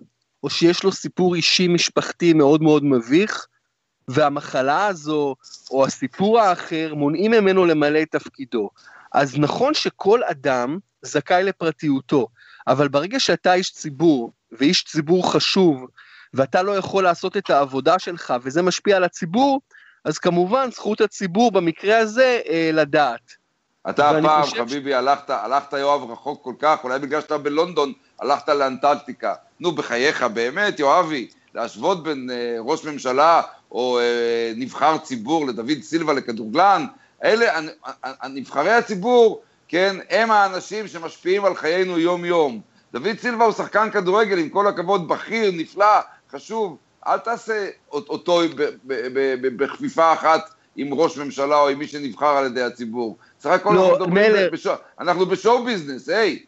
או 0.44 0.50
שיש 0.50 0.84
לו 0.84 0.92
סיפור 0.92 1.36
אישי 1.36 1.68
משפחתי 1.68 2.34
מאוד 2.34 2.62
מאוד 2.62 2.84
מביך, 2.84 3.48
והמחלה 4.08 4.88
הזו, 4.88 5.36
או 5.72 5.86
הסיפור 5.86 6.40
האחר, 6.40 6.96
מונעים 6.96 7.32
ממנו 7.32 7.66
למלא 7.66 8.02
את 8.02 8.12
תפקידו. 8.12 8.70
אז 9.14 9.38
נכון 9.38 9.74
שכל 9.74 10.24
אדם 10.24 10.78
זכאי 11.02 11.44
לפרטיותו, 11.44 12.28
אבל 12.68 12.88
ברגע 12.88 13.20
שאתה 13.20 13.54
איש 13.54 13.72
ציבור, 13.72 14.32
ואיש 14.52 14.84
ציבור 14.84 15.34
חשוב, 15.34 15.86
ואתה 16.36 16.62
לא 16.62 16.78
יכול 16.78 17.04
לעשות 17.04 17.38
את 17.38 17.50
העבודה 17.50 18.00
שלך, 18.00 18.34
וזה 18.44 18.62
משפיע 18.62 18.98
על 18.98 19.04
הציבור, 19.04 19.62
אז 20.06 20.18
כמובן 20.18 20.70
זכות 20.72 21.02
הציבור 21.02 21.52
במקרה 21.52 21.98
הזה 21.98 22.40
אה, 22.50 22.70
לדעת. 22.74 23.46
אתה 23.90 24.10
הפעם, 24.10 24.44
חביבי, 24.44 24.92
ש... 24.92 24.94
הלכת, 24.94 25.30
הלכת 25.30 25.74
יואב 25.74 26.12
רחוק 26.12 26.44
כל 26.44 26.54
כך, 26.60 26.84
אולי 26.84 27.00
בגלל 27.00 27.22
שאתה 27.22 27.38
בלונדון, 27.38 27.94
הלכת 28.20 28.50
לאנטרקטיקה. 28.50 29.34
נו, 29.60 29.72
בחייך, 29.72 30.24
באמת, 30.24 30.80
יואבי, 30.80 31.28
להשוות 31.54 32.04
בין 32.04 32.30
אה, 32.34 32.58
ראש 32.60 32.86
ממשלה 32.86 33.42
או 33.72 34.00
אה, 34.00 34.54
נבחר 34.56 34.98
ציבור 34.98 35.48
לדוד 35.48 35.82
סילבה 35.82 36.14
לכדורגלן, 36.14 36.86
אלה, 37.24 37.60
נבחרי 38.30 38.74
הציבור, 38.74 39.42
כן, 39.68 39.96
הם 40.10 40.32
האנשים 40.32 40.88
שמשפיעים 40.88 41.46
על 41.46 41.56
חיינו 41.56 42.00
יום-יום. 42.00 42.62
דוד 42.94 43.20
סילבה 43.20 43.46
הוא 43.46 43.54
שחקן 43.54 43.92
כדורגל, 43.92 44.38
עם 44.40 44.50
כל 44.50 44.68
הכבוד, 44.68 45.08
בכיר, 45.08 45.52
נפלא, 45.54 46.00
חשוב. 46.36 46.78
אל 47.08 47.18
תעשה 47.18 47.68
אותו 47.92 48.42
בכפיפה 49.58 50.14
אחת 50.14 50.54
עם 50.76 50.94
ראש 50.94 51.18
ממשלה 51.18 51.56
או 51.56 51.70
עם 51.70 51.80
מי 51.80 51.88
שנבחר 51.88 52.38
על 52.38 52.46
ידי 52.46 52.62
הציבור. 52.62 53.18
סך 53.40 53.50
הכל 53.50 53.74
לא, 53.74 53.92
אנחנו 53.92 54.08
מדברים, 54.08 54.52
ב 54.52 54.55
show, 54.55 54.72
אנחנו 55.00 55.26
ב 55.26 55.33
show 55.33 55.64
business, 55.64 56.10
היי. 56.10 56.44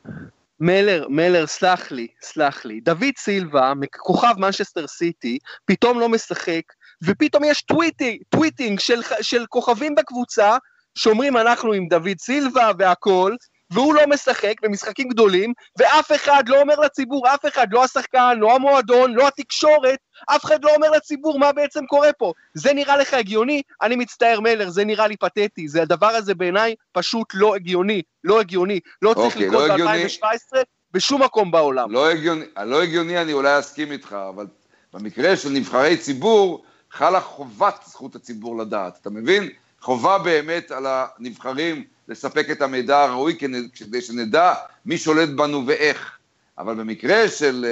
מלר, 0.60 1.08
מלר, 1.10 1.47
סלח 1.47 1.91
לי, 1.91 2.08
סלח 2.21 2.65
לי. 2.65 2.80
דוד 2.80 3.17
סילבה, 3.17 3.73
כוכב 3.97 4.34
מנצ'סטר 4.38 4.88
סיטי, 4.88 5.38
פתאום 5.65 6.00
לא 6.00 6.10
משחק, 6.10 6.62
ופתאום 7.04 7.43
יש 7.43 7.62
tweeting, 7.62 8.21
tweeting 8.30 8.80
של, 8.80 9.02
של 9.21 9.45
כוכבים 9.50 9.95
בקבוצה, 9.95 10.58
שאומרים 10.95 11.38
אנחנו 11.38 11.73
עם 11.73 11.88
דוד 11.88 12.17
סילבה 12.19 12.71
והכל, 12.80 13.36
והוא 13.71 13.93
לא 13.93 14.01
משחק 14.08 14.53
במשחקים 14.62 15.08
גדולים, 15.08 15.53
ואף 15.77 16.12
אחד 16.12 16.43
לא 16.49 16.62
אומר 16.62 16.75
לציבור, 16.80 17.27
אף 17.34 17.45
אחד, 17.47 17.67
לא 17.71 17.84
השחקן, 17.84 18.38
לא 18.39 18.56
המועדון, 18.56 19.13
לא 19.13 19.27
התקשורת, 19.27 19.99
אף 20.25 20.45
אחד 20.45 20.63
לא 20.63 20.75
אומר 20.75 20.91
לציבור 20.91 21.39
מה 21.39 21.51
בעצם 21.51 21.86
קורה 21.86 22.13
פה. 22.13 22.34
זה 22.53 22.73
נראה 22.73 22.97
לך 22.97 23.13
הגיוני? 23.13 23.62
אני 23.82 23.95
מצטער 23.95 24.39
מלר, 24.39 24.69
זה 24.69 24.86
נראה 24.86 25.08
לי 25.08 25.17
פתטי. 25.17 25.67
זה 25.67 25.82
הדבר 25.82 26.08
הזה 26.08 26.36
בעיניי 26.36 26.75
פשוט 26.91 27.27
לא 27.34 27.56
הגיוני, 27.56 28.01
לא 28.23 28.39
הגיוני. 28.39 28.80
לא 29.01 29.13
צריך 29.13 29.36
אוקיי, 29.36 29.47
לקרות 29.47 29.69
לא 29.69 29.86
ב-2017 29.86 30.58
בשום 30.93 31.23
מקום 31.23 31.51
בעולם. 31.51 31.91
לא 31.91 32.10
הגיוני, 32.10 32.45
לא 32.65 32.84
הגיוני, 32.84 33.21
אני 33.21 33.34
אולי 33.34 33.60
אסכים 33.60 33.91
איתך, 33.91 34.15
אבל 34.30 34.45
במקרה 34.93 35.36
של 35.36 35.49
נבחרי 35.49 35.97
ציבור, 35.97 36.63
חלה 36.91 37.21
חובת 37.21 37.84
זכות 37.86 38.15
הציבור 38.15 38.58
לדעת, 38.58 38.97
אתה 39.01 39.10
מבין? 39.10 39.49
חובה 39.82 40.17
באמת 40.17 40.71
על 40.71 40.86
הנבחרים 40.88 41.84
לספק 42.08 42.48
את 42.52 42.62
המידע 42.62 43.04
הראוי 43.04 43.38
כדי 43.76 44.02
שנדע 44.02 44.54
מי 44.86 44.98
שולט 44.98 45.30
בנו 45.30 45.67
ואיך. 45.67 46.17
אבל 46.58 46.76
במקרה 46.76 47.30
של 47.30 47.65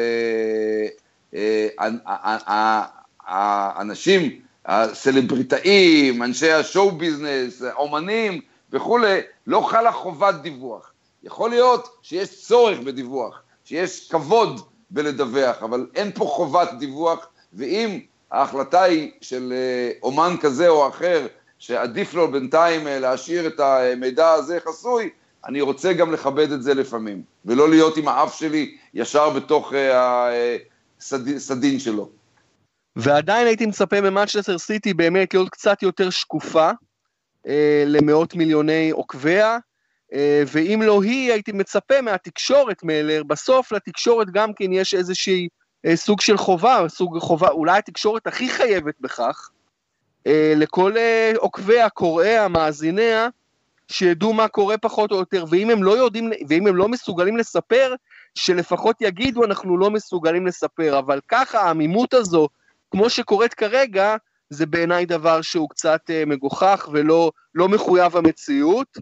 האנשים, 3.20 4.22
אה, 4.22 4.28
אה, 4.70 4.84
הסלבריטאים, 4.84 6.24
אנשי 6.24 6.52
השואו 6.52 6.92
ביזנס, 6.92 7.62
אומנים 7.76 8.42
וכולי, 8.72 9.20
לא 9.48 9.62
חלה 9.62 9.92
חובת 9.92 10.36
דיווח. 10.36 10.92
יכול 11.24 11.50
להיות 11.50 11.98
שיש 12.02 12.48
צורך 12.48 12.80
בדיווח, 12.80 13.42
שיש 13.66 14.12
כבוד 14.12 14.62
בלדווח, 14.90 15.64
אבל 15.64 15.88
אין 15.96 16.12
פה 16.12 16.26
חובת 16.26 16.70
דיווח, 16.80 17.28
ואם 17.54 18.00
ההחלטה 18.32 18.84
היא 18.84 19.12
של 19.22 19.54
אה, 19.56 19.92
אומן 20.04 20.36
כזה 20.42 20.68
או 20.68 20.88
אחר 20.88 21.28
שעדיף 21.66 22.14
לו 22.14 22.32
בינתיים 22.32 22.88
אה, 22.88 23.00
להשאיר 23.00 23.48
את 23.48 23.60
המידע 23.60 24.32
הזה 24.32 24.60
חסוי, 24.68 25.10
אני 25.46 25.62
רוצה 25.62 25.94
גם 25.94 26.14
לכבד 26.14 26.52
את 26.52 26.64
זה 26.64 26.74
לפעמים, 26.74 27.24
ולא 27.46 27.70
להיות 27.70 27.98
עם 27.98 28.08
האף 28.08 28.40
שלי 28.40 28.78
ישר 28.94 29.30
בתוך 29.30 29.74
הסדין 31.00 31.76
אה, 31.76 31.80
שלו. 31.80 32.10
ועדיין 32.96 33.48
הייתי 33.48 33.66
מצפה 33.66 34.02
ממנצ'סטר 34.02 34.58
סיטי 34.58 34.94
באמת 34.94 35.34
להיות 35.34 35.50
קצת 35.50 35.84
יותר 35.84 36.10
שקופה 36.10 36.72
אה, 37.48 37.84
למאות 37.88 38.36
מיליוני 38.36 38.90
עוקביה, 38.90 39.58
אה, 40.14 40.44
ואם 40.48 40.82
לא 40.86 41.04
היא, 41.04 41.32
הייתי 41.32 41.52
מצפה 41.52 42.02
מהתקשורת 42.02 42.84
מלר, 42.84 43.24
בסוף 43.24 43.72
לתקשורת 43.72 44.30
גם 44.30 44.54
כן 44.54 44.74
יש 44.74 44.94
איזושהי 44.94 45.48
אה, 45.86 45.96
סוג 45.96 46.22
של 46.22 46.38
חובה, 46.38 46.86
סוג 46.88 47.20
חובה, 47.20 47.50
אולי 47.50 47.78
התקשורת 47.78 48.28
הכי 48.28 48.50
חייבת 48.50 48.96
בכך, 49.02 49.50
אה, 49.50 49.65
לכל 50.56 50.98
אה, 50.98 51.34
עוקביה, 51.38 51.90
קוראיה, 51.90 52.48
מאזיניה, 52.48 53.28
שידעו 53.88 54.34
מה 54.34 54.48
קורה 54.48 54.78
פחות 54.78 55.12
או 55.12 55.18
יותר, 55.18 55.46
ואם 55.50 55.70
הם 55.70 55.84
לא 55.84 55.98
יודעים, 55.98 56.32
ואם 56.50 56.68
הם 56.68 56.76
לא 56.76 56.88
מסוגלים 56.88 57.38
לספר, 57.38 57.96
שלפחות 58.36 58.96
יגידו 59.02 59.46
אנחנו 59.46 59.78
לא 59.78 59.92
מסוגלים 59.92 60.48
לספר, 60.48 61.00
אבל 61.00 61.20
ככה 61.28 61.62
העמימות 61.62 62.14
הזו, 62.14 62.48
כמו 62.92 63.10
שקורית 63.10 63.54
כרגע, 63.54 64.16
זה 64.50 64.66
בעיניי 64.66 65.06
דבר 65.06 65.42
שהוא 65.42 65.70
קצת 65.70 66.02
אה, 66.10 66.24
מגוחך 66.26 66.90
ולא 66.92 67.32
לא 67.56 67.70
מחויב 67.70 68.18
המציאות. 68.18 68.98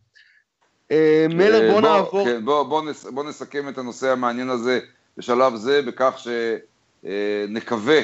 אה, 0.92 1.26
מלר, 1.30 1.72
בוא, 1.72 1.82
בוא 1.82 1.82
נעבור... 1.82 2.26
כן, 2.26 2.46
בוא, 2.46 2.64
בוא, 2.64 2.82
נס, 2.82 3.06
בוא 3.06 3.24
נסכם 3.24 3.70
את 3.70 3.78
הנושא 3.78 4.12
המעניין 4.12 4.50
הזה 4.50 4.80
בשלב 5.18 5.56
זה, 5.56 5.82
בכך 5.82 6.26
שנקווה 7.04 7.98
אה, 7.98 8.04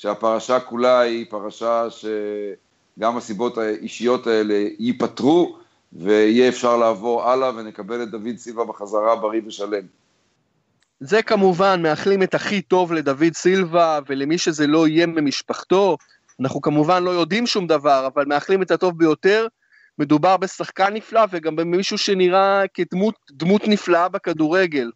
שהפרשה 0.00 0.60
כולה 0.60 1.00
היא 1.00 1.26
פרשה 1.30 1.86
שגם 1.90 3.16
הסיבות 3.16 3.58
האישיות 3.58 4.26
האלה 4.26 4.68
ייפתרו 4.78 5.58
ויהיה 5.92 6.48
אפשר 6.48 6.76
לעבור 6.76 7.22
הלאה 7.22 7.50
ונקבל 7.56 8.02
את 8.02 8.10
דוד 8.10 8.36
סילבה 8.36 8.64
בחזרה 8.64 9.16
בריא 9.16 9.40
ושלם. 9.46 9.82
זה 11.00 11.22
כמובן, 11.22 11.82
מאחלים 11.82 12.22
את 12.22 12.34
הכי 12.34 12.62
טוב 12.62 12.92
לדוד 12.92 13.34
סילבה 13.34 13.98
ולמי 14.06 14.38
שזה 14.38 14.66
לא 14.66 14.88
יהיה 14.88 15.06
ממשפחתו. 15.06 15.96
אנחנו 16.40 16.60
כמובן 16.60 17.04
לא 17.04 17.10
יודעים 17.10 17.46
שום 17.46 17.66
דבר, 17.66 18.06
אבל 18.06 18.24
מאחלים 18.26 18.62
את 18.62 18.70
הטוב 18.70 18.98
ביותר. 18.98 19.46
מדובר 19.98 20.36
בשחקן 20.36 20.94
נפלא 20.94 21.22
וגם 21.30 21.56
במישהו 21.56 21.98
שנראה 21.98 22.62
כדמות 22.74 23.68
נפלאה 23.68 24.08
בכדורגל. 24.08 24.90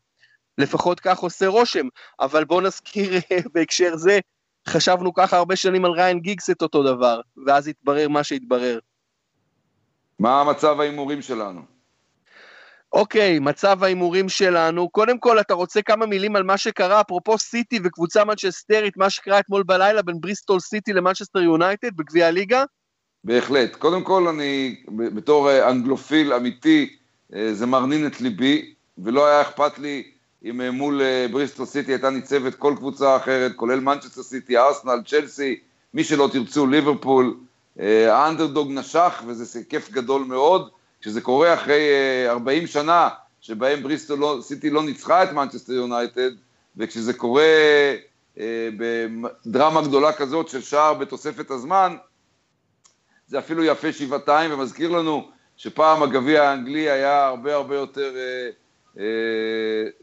לפחות 0.59 1.01
כך 1.01 1.19
עושה 1.19 1.47
רושם, 1.47 1.87
אבל 2.21 2.45
בואו 2.45 2.61
נזכיר 2.61 3.21
בהקשר 3.55 3.97
זה 3.97 4.19
חשבנו 4.69 5.15
ככה 5.15 5.37
הרבה 5.37 5.57
שנים 5.57 5.85
על 5.85 5.91
ריאן 5.91 6.21
גיגס 6.21 6.51
את 6.51 6.63
אותו 6.63 6.83
דבר, 6.83 7.21
ואז 7.47 7.69
התברר 7.69 8.09
מה 8.09 8.25
שהתברר. 8.25 8.79
מה 10.19 10.41
המצב 10.41 10.81
ההימורים 10.81 11.23
שלנו? 11.23 11.61
אוקיי, 12.93 13.39
מצב 13.39 13.85
ההימורים 13.85 14.29
שלנו. 14.29 14.89
קודם 14.89 15.19
כל, 15.19 15.41
אתה 15.41 15.55
רוצה 15.55 15.83
כמה 15.83 16.07
מילים 16.07 16.37
על 16.37 16.43
מה 16.43 16.59
שקרה, 16.59 17.01
אפרופו 17.01 17.39
סיטי 17.39 17.79
וקבוצה 17.85 18.25
מנצ'סטרית, 18.25 18.97
מה 18.97 19.11
שקרה 19.11 19.39
אתמול 19.39 19.63
בלילה 19.63 20.03
בין 20.03 20.21
בריסטול 20.21 20.61
סיטי 20.61 20.93
למנצ'סטר 20.93 21.39
יונייטד 21.39 21.97
בגביע 21.97 22.27
הליגה? 22.27 22.65
בהחלט. 23.25 23.77
קודם 23.77 24.03
כל, 24.05 24.29
אני, 24.29 24.77
בתור 24.89 25.51
אה, 25.51 25.71
אנגלופיל 25.71 26.33
אמיתי, 26.33 26.97
אה, 27.35 27.55
זה 27.55 27.67
מרנין 27.67 28.07
את 28.07 28.21
ליבי, 28.21 28.75
ולא 28.99 29.27
היה 29.27 29.41
אכפת 29.41 29.79
לי 29.79 30.14
אם 30.45 30.61
אה, 30.61 30.71
מול 30.71 31.03
אה, 31.03 31.27
בריסטול 31.31 31.67
סיטי 31.67 31.93
הייתה 31.93 32.11
ניצבת 32.11 32.55
כל 32.55 32.75
קבוצה 32.77 33.17
אחרת, 33.17 33.53
כולל 33.57 33.81
מנצ'סטר 33.81 34.23
סיטי, 34.23 34.59
ארסנל, 34.59 35.01
צ'לסי, 35.07 35.61
מי 35.95 36.05
שלא 36.05 36.29
תרצו, 36.33 36.67
ליברפול, 36.67 37.37
אה, 37.81 38.17
האנדרדוג 38.17 38.71
נשך, 38.73 39.23
וזה 39.27 39.61
כיף 39.69 39.91
גדול 39.91 40.25
מאוד, 40.25 40.71
כשזה 41.01 41.21
קורה 41.21 41.55
אחרי 41.55 41.81
40 42.29 42.67
שנה, 42.67 43.09
שבהם 43.41 43.83
בריסטול 43.83 44.17
לא, 44.17 44.39
סיטי 44.43 44.71
לא 44.71 44.83
ניצחה 44.83 45.23
את 45.23 45.33
מנצ'סטר 45.33 45.73
יונייטד, 45.73 46.31
וכשזה 46.77 47.13
קורה 47.13 47.45
בדרמה 48.77 49.83
גדולה 49.83 50.13
כזאת 50.13 50.49
של 50.49 50.63
שער 50.63 50.95
בתוספת 50.95 51.51
הזמן, 51.51 51.97
זה 53.27 53.39
אפילו 53.39 53.65
יפה 53.65 53.93
שבעתיים 53.93 54.53
ומזכיר 54.53 54.91
לנו 54.91 55.29
שפעם 55.57 56.03
הגביע 56.03 56.43
האנגלי 56.43 56.91
היה 56.91 57.27
הרבה 57.27 57.55
הרבה 57.55 57.77
יותר 57.77 58.17
אה, 58.17 58.51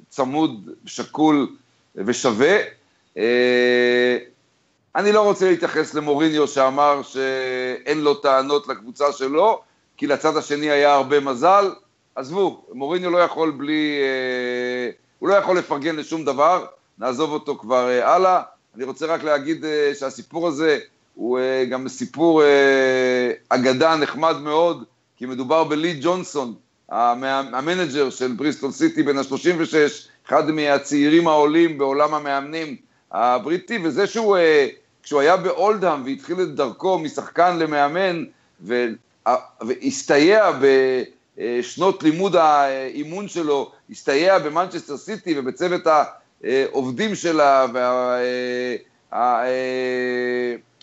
צמוד, 0.10 0.70
שקול 0.86 1.48
ושווה. 1.96 2.58
אה, 3.18 4.18
אני 4.96 5.12
לא 5.12 5.22
רוצה 5.22 5.50
להתייחס 5.50 5.94
למוריניו 5.94 6.48
שאמר 6.48 7.02
שאין 7.04 8.02
לו 8.02 8.14
טענות 8.14 8.68
לקבוצה 8.68 9.12
שלו, 9.12 9.62
כי 9.98 10.08
לצד 10.08 10.38
השני 10.38 10.72
היה 10.72 10.94
הרבה 10.94 11.20
מזל. 11.20 11.70
עזבו, 12.16 12.66
מוריניו 12.74 13.12
לא 13.12 13.18
יכול 13.18 13.52
בלי... 13.52 14.00
אה, 14.02 14.92
הוא 15.20 15.30
לא 15.30 15.34
יכול 15.34 15.58
לפרגן 15.58 15.96
לשום 15.96 16.26
דבר, 16.26 16.66
נעזוב 16.98 17.32
אותו 17.32 17.58
כבר 17.58 17.88
הלאה. 18.04 18.42
אני 18.76 18.84
רוצה 18.84 19.06
רק 19.06 19.24
להגיד 19.24 19.66
שהסיפור 20.00 20.48
הזה 20.48 20.80
הוא 21.16 21.40
גם 21.70 21.88
סיפור 21.88 22.44
אגדה 23.50 23.96
נחמד 23.96 24.36
מאוד, 24.38 24.84
כי 25.18 25.26
מדובר 25.26 25.64
בלי 25.64 26.00
ג'ונסון, 26.02 26.54
המנג'ר 26.92 28.10
של 28.10 28.32
בריסטול 28.32 28.72
סיטי 28.72 29.04
בן 29.04 29.18
ה-36, 29.18 29.74
אחד 30.28 30.52
מהצעירים 30.52 31.28
העולים 31.28 31.78
בעולם 31.78 32.14
המאמנים 32.14 32.76
הבריטי, 33.12 33.80
וזה 33.84 34.08
שהוא, 34.08 34.38
אה, 34.38 34.68
כשהוא 35.04 35.22
היה 35.22 35.38
באולדהאם 35.38 36.06
והתחיל 36.06 36.42
את 36.42 36.56
דרכו 36.56 37.00
משחקן 37.00 37.58
למאמן, 37.60 38.24
והסתייע 39.62 40.52
בשנות 41.38 42.04
לימוד 42.04 42.36
האימון 42.36 43.28
שלו, 43.28 43.72
הסתייע 43.90 44.40
במנצ'סטר 44.40 44.98
סיטי 44.98 45.40
ובצוות 45.40 45.82
העובדים 46.44 47.16
שלה 47.16 47.66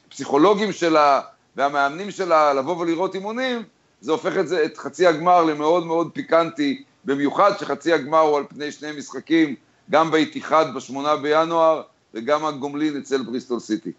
והפסיכולוגים 0.08 0.72
שלה 0.72 1.20
והמאמנים 1.56 2.10
שלה 2.10 2.54
לבוא 2.54 2.76
ולראות 2.76 3.14
אימונים, 3.14 3.62
זה 4.00 4.12
הופך 4.12 4.38
את, 4.40 4.48
זה, 4.48 4.64
את 4.64 4.76
חצי 4.76 5.06
הגמר 5.06 5.44
למאוד 5.44 5.86
מאוד 5.86 6.10
פיקנטי, 6.14 6.82
במיוחד 7.04 7.52
שחצי 7.58 7.92
הגמר 7.92 8.18
הוא 8.18 8.36
על 8.36 8.44
פני 8.48 8.72
שני 8.72 8.92
משחקים, 8.98 9.54
גם 9.90 10.10
באיתיחד 10.10 10.74
בשמונה 10.74 11.16
בינואר, 11.16 11.82
וגם 12.14 12.44
הגומלין 12.44 12.96
אצל 12.96 13.22
בריסטול 13.22 13.60
סיטי. 13.60 13.92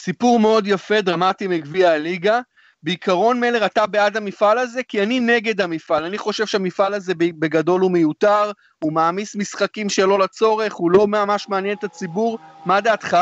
סיפור 0.00 0.40
מאוד 0.40 0.66
יפה, 0.66 1.00
דרמטי 1.00 1.46
מגביע 1.46 1.90
הליגה. 1.90 2.40
בעיקרון 2.82 3.40
מלר 3.40 3.66
אתה 3.66 3.86
בעד 3.86 4.16
המפעל 4.16 4.58
הזה, 4.58 4.82
כי 4.82 5.02
אני 5.02 5.20
נגד 5.20 5.60
המפעל. 5.60 6.04
אני 6.04 6.18
חושב 6.18 6.46
שהמפעל 6.46 6.94
הזה 6.94 7.14
בגדול 7.14 7.80
הוא 7.80 7.90
מיותר, 7.90 8.50
הוא 8.82 8.92
מעמיס 8.92 9.36
משחקים 9.36 9.88
שלא 9.88 10.18
לצורך, 10.18 10.74
הוא 10.74 10.90
לא 10.90 11.06
ממש 11.06 11.48
מעניין 11.48 11.76
את 11.78 11.84
הציבור. 11.84 12.38
מה 12.66 12.80
דעתך? 12.80 13.16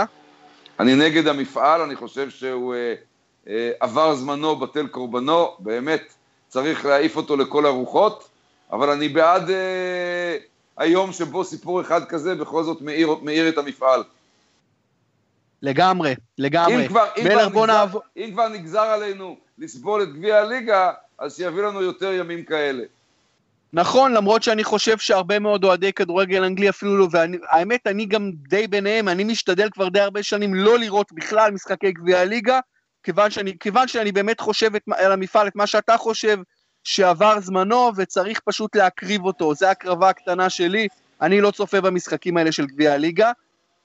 אני 0.81 0.95
נגד 0.95 1.27
המפעל, 1.27 1.81
אני 1.81 1.97
חושב 1.97 2.31
שהוא 2.31 2.75
אה, 2.75 2.95
עבר 3.80 4.14
זמנו, 4.14 4.57
בטל 4.57 4.87
קורבנו, 4.87 5.57
באמת 5.59 6.14
צריך 6.48 6.85
להעיף 6.85 7.16
אותו 7.16 7.37
לכל 7.37 7.66
הרוחות, 7.66 8.28
אבל 8.72 8.90
אני 8.90 9.09
בעד 9.09 9.50
אה, 9.50 10.37
היום 10.76 11.12
שבו 11.12 11.44
סיפור 11.44 11.80
אחד 11.80 12.04
כזה 12.04 12.35
בכל 12.35 12.62
זאת 12.62 12.83
מאיר, 12.83 13.14
מאיר 13.22 13.48
את 13.48 13.59
המפעל. 13.59 14.02
לגמרי, 15.62 16.14
לגמרי. 16.38 16.83
אם 16.83 16.88
כבר, 16.88 17.04
אם, 17.16 17.24
כבר 17.24 17.46
נגזר, 17.48 17.66
נעבור... 17.66 18.02
אם 18.16 18.30
כבר 18.33 18.48
נגזר 18.48 18.80
עלינו 18.80 19.37
לסבול 19.59 20.02
את 20.02 20.12
גביע 20.12 20.37
הליגה, 20.37 20.92
אז 21.18 21.37
שיביא 21.37 21.62
לנו 21.62 21.83
יותר 21.83 22.12
ימים 22.12 22.44
כאלה. 22.44 22.83
נכון, 23.72 24.12
למרות 24.12 24.42
שאני 24.42 24.64
חושב 24.64 24.98
שהרבה 24.98 25.38
מאוד 25.38 25.64
אוהדי 25.64 25.92
כדורגל 25.92 26.44
אנגלי 26.44 26.68
אפילו 26.68 26.98
לא, 26.98 27.09
והאמת, 27.11 27.87
אני 27.87 28.07
גם 28.07 28.30
די 28.48 28.66
ביניהם, 28.66 29.09
אני 29.09 29.24
משתדל 29.24 29.68
כבר 29.70 29.88
די 29.88 30.00
הרבה 30.00 30.22
שנים 30.22 30.54
לא 30.54 30.78
לראות 30.78 31.12
בכלל 31.12 31.50
משחקי 31.50 31.92
גביע 31.92 32.20
הליגה, 32.20 32.61
כיוון 33.05 33.31
שאני, 33.31 33.59
כיוון 33.61 33.88
שאני 33.88 34.12
באמת 34.12 34.40
חושב 34.40 34.75
את, 34.75 34.83
על 34.97 35.12
המפעל 35.12 35.47
את 35.49 35.57
מה 35.57 35.67
שאתה 35.67 35.97
חושב, 35.97 36.38
שעבר 36.85 37.40
זמנו 37.40 37.90
וצריך 37.97 38.40
פשוט 38.40 38.77
להקריב 38.77 39.25
אותו, 39.25 39.55
זו 39.55 39.67
הקרבה 39.67 40.09
הקטנה 40.09 40.51
שלי, 40.51 40.88
אני 41.21 41.40
לא 41.40 41.51
צופה 41.51 41.81
במשחקים 41.81 42.37
האלה 42.37 42.53
של 42.53 42.67
גביע 42.67 42.93
הליגה. 42.93 43.33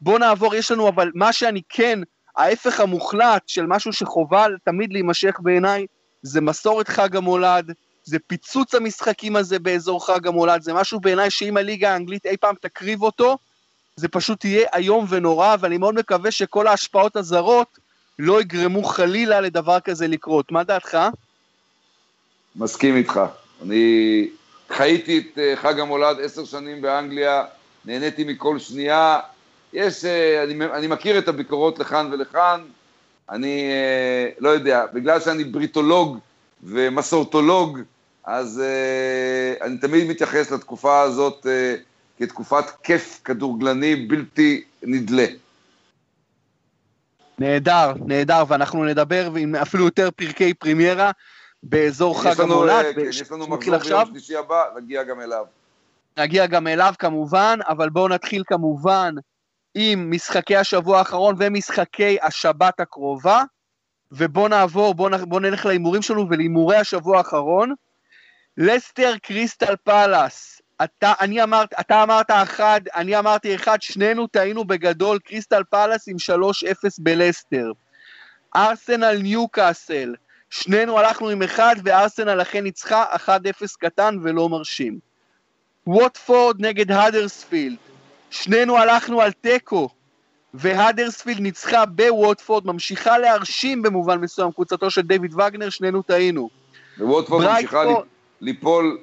בוא 0.01 0.19
נעבור, 0.19 0.55
יש 0.55 0.71
לנו 0.71 0.89
אבל 0.89 1.11
מה 1.15 1.33
שאני 1.33 1.61
כן, 1.69 1.99
ההפך 2.37 2.79
המוחלט 2.79 3.47
של 3.47 3.65
משהו 3.65 3.93
שחובה 3.93 4.45
תמיד 4.65 4.93
להימשך 4.93 5.35
בעיניי, 5.39 5.85
זה 6.21 6.41
מסורת 6.41 6.87
חג 6.87 7.15
המולד, 7.15 7.71
זה 8.03 8.17
פיצוץ 8.27 8.75
המשחקים 8.75 9.35
הזה 9.35 9.59
באזור 9.59 10.05
חג 10.07 10.27
המולד, 10.27 10.61
זה 10.61 10.73
משהו 10.73 10.99
בעיניי 10.99 11.31
שאם 11.31 11.57
הליגה 11.57 11.93
האנגלית 11.93 12.25
אי 12.25 12.37
פעם 12.37 12.55
תקריב 12.61 13.03
אותו, 13.03 13.37
זה 13.95 14.07
פשוט 14.07 14.45
יהיה 14.45 14.67
איום 14.75 15.05
ונורא, 15.09 15.55
ואני 15.59 15.77
מאוד 15.77 15.95
מקווה 15.95 16.31
שכל 16.31 16.67
ההשפעות 16.67 17.15
הזרות 17.15 17.79
לא 18.19 18.41
יגרמו 18.41 18.83
חלילה 18.83 19.41
לדבר 19.41 19.79
כזה 19.79 20.07
לקרות. 20.07 20.51
מה 20.51 20.63
דעתך? 20.63 20.97
מסכים 22.55 22.95
איתך. 22.95 23.21
אני 23.63 24.27
חייתי 24.69 25.17
את 25.17 25.37
אה, 25.37 25.55
חג 25.55 25.79
המולד 25.79 26.17
עשר 26.23 26.45
שנים 26.45 26.81
באנגליה, 26.81 27.45
נהניתי 27.85 28.23
מכל 28.23 28.59
שנייה. 28.59 29.19
יש, 29.73 30.05
אה, 30.05 30.43
אני, 30.43 30.65
אני 30.65 30.87
מכיר 30.87 31.17
את 31.17 31.27
הביקורות 31.27 31.79
לכאן 31.79 32.09
ולכאן, 32.11 32.61
אני 33.29 33.69
אה, 33.71 34.29
לא 34.39 34.49
יודע, 34.49 34.85
בגלל 34.93 35.19
שאני 35.19 35.43
בריטולוג 35.43 36.17
ומסורתולוג, 36.63 37.79
אז 38.23 38.61
אני 39.61 39.77
תמיד 39.77 40.07
מתייחס 40.07 40.51
לתקופה 40.51 41.01
הזאת 41.01 41.45
כתקופת 42.19 42.63
כיף 42.83 43.19
כדורגלני 43.23 43.95
בלתי 43.95 44.63
נדלה. 44.83 45.25
נהדר, 47.39 47.93
נהדר, 48.05 48.43
ואנחנו 48.47 48.85
נדבר 48.85 49.31
עם 49.37 49.55
אפילו 49.55 49.85
יותר 49.85 50.11
פרקי 50.11 50.53
פרימיירה 50.53 51.11
באזור 51.63 52.23
חג 52.23 52.41
המולד. 52.41 52.85
כן, 52.95 53.01
יש 53.01 53.31
לנו 53.31 53.47
מחזור 53.47 53.77
ביום 53.77 54.05
שלישי 54.05 54.35
הבא, 54.35 54.63
נגיע 54.77 55.03
גם 55.03 55.21
אליו. 55.21 55.45
נגיע 56.17 56.45
גם 56.45 56.67
אליו 56.67 56.93
כמובן, 56.99 57.59
אבל 57.67 57.89
בואו 57.89 58.07
נתחיל 58.07 58.43
כמובן 58.47 59.15
עם 59.75 60.11
משחקי 60.11 60.55
השבוע 60.55 60.97
האחרון 60.97 61.35
ומשחקי 61.39 62.17
השבת 62.21 62.79
הקרובה, 62.79 63.43
ובואו 64.11 64.47
נעבור, 64.47 64.95
בואו 64.95 65.25
בוא 65.27 65.39
נלך 65.39 65.65
להימורים 65.65 66.01
שלנו 66.01 66.29
ולהימורי 66.29 66.77
השבוע 66.77 67.17
האחרון. 67.17 67.73
לסטר 68.57 69.13
קריסטל 69.21 69.75
פאלאס, 69.83 70.58
אתה, 70.83 71.13
אני 71.19 71.43
אמרת, 71.43 71.73
אתה 71.79 72.03
אמרת 72.03 72.31
אחד, 72.31 72.81
אני 72.95 73.19
אמרתי 73.19 73.55
אחד, 73.55 73.81
שנינו 73.81 74.27
טעינו 74.27 74.65
בגדול, 74.65 75.19
קריסטל 75.19 75.63
פאלאס 75.69 76.07
עם 76.07 76.15
3-0 76.15 76.87
בלסטר. 76.99 77.71
ארסנל 78.55 79.17
ניוקאסל, 79.17 80.15
שנינו 80.49 80.99
הלכנו 80.99 81.29
עם 81.29 81.41
אחד, 81.41 81.75
וארסנל 81.83 82.41
אכן 82.41 82.63
ניצחה 82.63 83.05
1-0 83.15 83.29
קטן 83.79 84.17
ולא 84.23 84.49
מרשים. 84.49 84.99
ווטפורד 85.87 86.65
נגד 86.65 86.91
האדרספילד, 86.91 87.77
שנינו 88.29 88.77
הלכנו 88.77 89.21
על 89.21 89.31
תיקו, 89.31 89.89
והאדרספילד 90.53 91.39
ניצחה 91.39 91.85
בווטפורד, 91.85 92.67
ממשיכה 92.67 93.17
להרשים 93.17 93.81
במובן 93.81 94.17
מסוים, 94.19 94.51
קבוצתו 94.51 94.89
של 94.89 95.01
דיוויד 95.01 95.33
וגנר, 95.33 95.69
שנינו 95.69 96.01
טעינו. 96.01 96.49
וווטפורד 96.99 97.45
ממשיכה 97.45 97.83
ליפול 98.41 98.97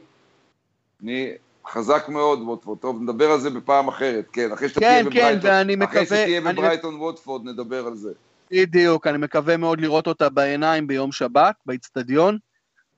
חזק 1.69 2.09
מאוד 2.09 2.41
ווטפורד, 2.43 2.79
טוב 2.79 3.03
נדבר 3.03 3.31
על 3.31 3.41
זה 3.41 3.51
בפעם 3.51 3.89
אחרת, 3.89 4.27
כן, 4.33 4.53
אחרי 4.53 4.69
שאתה 4.69 4.81
כן, 4.81 4.87
תהיה 5.11 5.33
כן, 5.33 5.39
בברייטון, 5.41 5.71
מקווה, 5.83 6.03
אחרי 6.03 6.07
שתהיה 6.07 6.41
בברייטון 6.41 6.95
אני... 6.95 7.03
ווטפורד 7.03 7.45
נדבר 7.45 7.87
על 7.87 7.97
זה. 7.97 8.13
בדיוק, 8.51 9.07
אני 9.07 9.19
מקווה 9.19 9.57
מאוד 9.57 9.81
לראות 9.81 10.07
אותה 10.07 10.29
בעיניים 10.29 10.87
ביום 10.87 11.13
שבת, 11.13 11.55
באיצטדיון. 11.67 12.39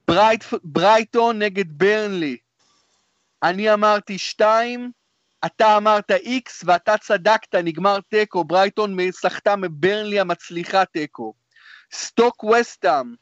ברייט, 0.09 0.45
ברייטון 0.65 1.39
נגד 1.39 1.65
ברנלי. 1.69 2.37
אני 3.43 3.75
אמרתי 3.75 4.19
שתיים, 4.19 4.91
אתה 5.47 5.77
אמרת 5.77 6.11
איקס 6.11 6.63
ואתה 6.67 6.97
צדקת, 6.99 7.55
נגמר 7.55 7.99
תיקו, 8.01 8.45
ברייטון 8.45 8.97
סחטה 9.11 9.57
מברנלי 9.57 10.21
המצליחה 10.21 10.85
תיקו. 10.85 11.35
סטוק 11.93 12.45
וסטאם, 12.45 13.15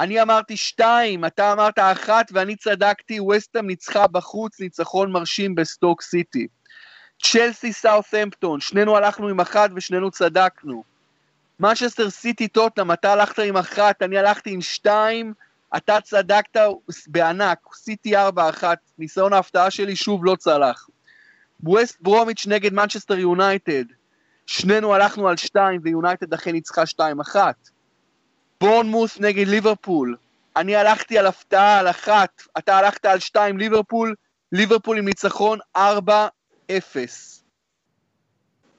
אני 0.00 0.22
אמרתי 0.22 0.56
שתיים, 0.56 1.24
אתה 1.24 1.52
אמרת 1.52 1.78
אחת 1.78 2.30
ואני 2.32 2.56
צדקתי, 2.56 3.20
וסטאם 3.20 3.66
ניצחה 3.66 4.06
בחוץ, 4.06 4.60
ניצחון 4.60 5.12
מרשים 5.12 5.54
בסטוק 5.54 6.02
סיטי. 6.02 6.46
צ'לסי 7.22 7.72
סאות'מפטון, 7.72 8.60
שנינו 8.60 8.96
הלכנו 8.96 9.28
עם 9.28 9.40
אחת 9.40 9.70
ושנינו 9.76 10.10
צדקנו. 10.10 10.82
מנצ'סטר 11.60 12.10
סיטי 12.10 12.48
טוטנהאם, 12.48 12.92
אתה 12.92 13.12
הלכת 13.12 13.38
עם 13.38 13.56
אחת, 13.56 14.02
אני 14.02 14.18
הלכתי 14.18 14.50
עם 14.50 14.60
שתיים, 14.60 15.34
אתה 15.76 16.00
צדקת 16.00 16.60
בענק, 17.06 17.58
סיטי 17.74 18.16
ארבע 18.16 18.48
אחת, 18.48 18.78
ניסיון 18.98 19.32
ההפתעה 19.32 19.70
שלי 19.70 19.96
שוב 19.96 20.24
לא 20.24 20.36
צלח. 20.36 20.88
ווסט 21.62 21.96
ברומיץ' 22.00 22.46
נגד 22.46 22.72
מנצ'סטר 22.72 23.18
יונייטד, 23.18 23.84
שנינו 24.46 24.94
הלכנו 24.94 25.28
על 25.28 25.36
שתיים 25.36 25.80
ויונייטד 25.84 26.34
אכן 26.34 26.52
ניצחה 26.52 26.86
שתיים 26.86 27.20
אחת. 27.20 27.56
בורנמות' 28.60 29.20
נגד 29.20 29.48
ליברפול, 29.48 30.16
אני 30.56 30.76
הלכתי 30.76 31.18
על 31.18 31.26
הפתעה 31.26 31.78
על 31.78 31.90
אחת, 31.90 32.42
אתה 32.58 32.78
הלכת 32.78 33.04
על 33.04 33.18
שתיים 33.18 33.58
ליברפול, 33.58 34.14
ליברפול 34.52 34.98
עם 34.98 35.04
ניצחון 35.04 35.58
ארבע 35.76 36.28
אפס. 36.70 37.44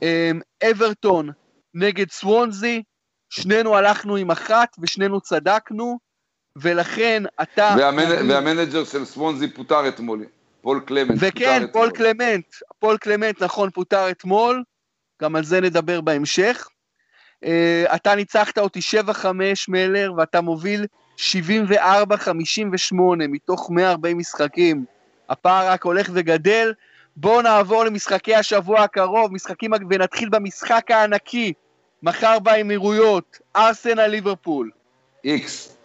אמ, 0.02 0.39
אברטון 0.72 1.30
נגד 1.74 2.12
סוונזי, 2.12 2.84
שנינו 3.30 3.76
הלכנו 3.76 4.15
עם 4.15 4.32
אחת 4.32 4.75
ושנינו 4.79 5.21
צדקנו, 5.21 6.00
ולכן 6.56 7.23
אתה... 7.42 7.75
והמנ... 7.77 8.29
והמנג'ר 8.29 8.84
של 8.86 9.06
סוונזי 9.06 9.54
פוטר 9.54 9.88
אתמול, 9.88 10.25
פול 10.62 10.79
קלמנט. 10.86 11.17
וכן, 11.21 11.67
פול 11.71 11.88
אתמול. 11.88 11.92
קלמנט, 11.92 12.46
פול 12.79 12.98
קלמנט, 12.98 13.44
נכון, 13.44 13.69
פוטר 13.69 14.12
אתמול, 14.12 14.63
גם 15.21 15.36
על 15.36 15.44
זה 15.44 15.62
נדבר 15.62 16.02
בהמשך. 16.02 16.67
אה, 17.44 17.48
אתה 17.96 18.15
ניצחת 18.15 18.58
אותי 18.58 18.79
7-5 19.10 19.25
מלר, 19.67 20.13
ואתה 20.17 20.42
מוביל 20.42 20.85
74-58 21.17 21.21
מתוך 23.17 23.69
140 23.71 24.17
משחקים. 24.17 24.85
הפער 25.29 25.67
רק 25.67 25.83
הולך 25.83 26.10
וגדל. 26.13 26.73
בואו 27.15 27.42
נעבור 27.42 27.83
למשחקי 27.83 28.35
השבוע 28.35 28.81
הקרוב, 28.81 29.33
משחקים, 29.33 29.71
ונתחיל 29.89 30.29
במשחק 30.29 30.92
הענקי, 30.92 31.54
מחר 32.04 32.39
באמירויות, 32.39 33.39
ארסנל 33.56 34.08
ליברפול. 34.08 34.71
איקס. 35.23 35.77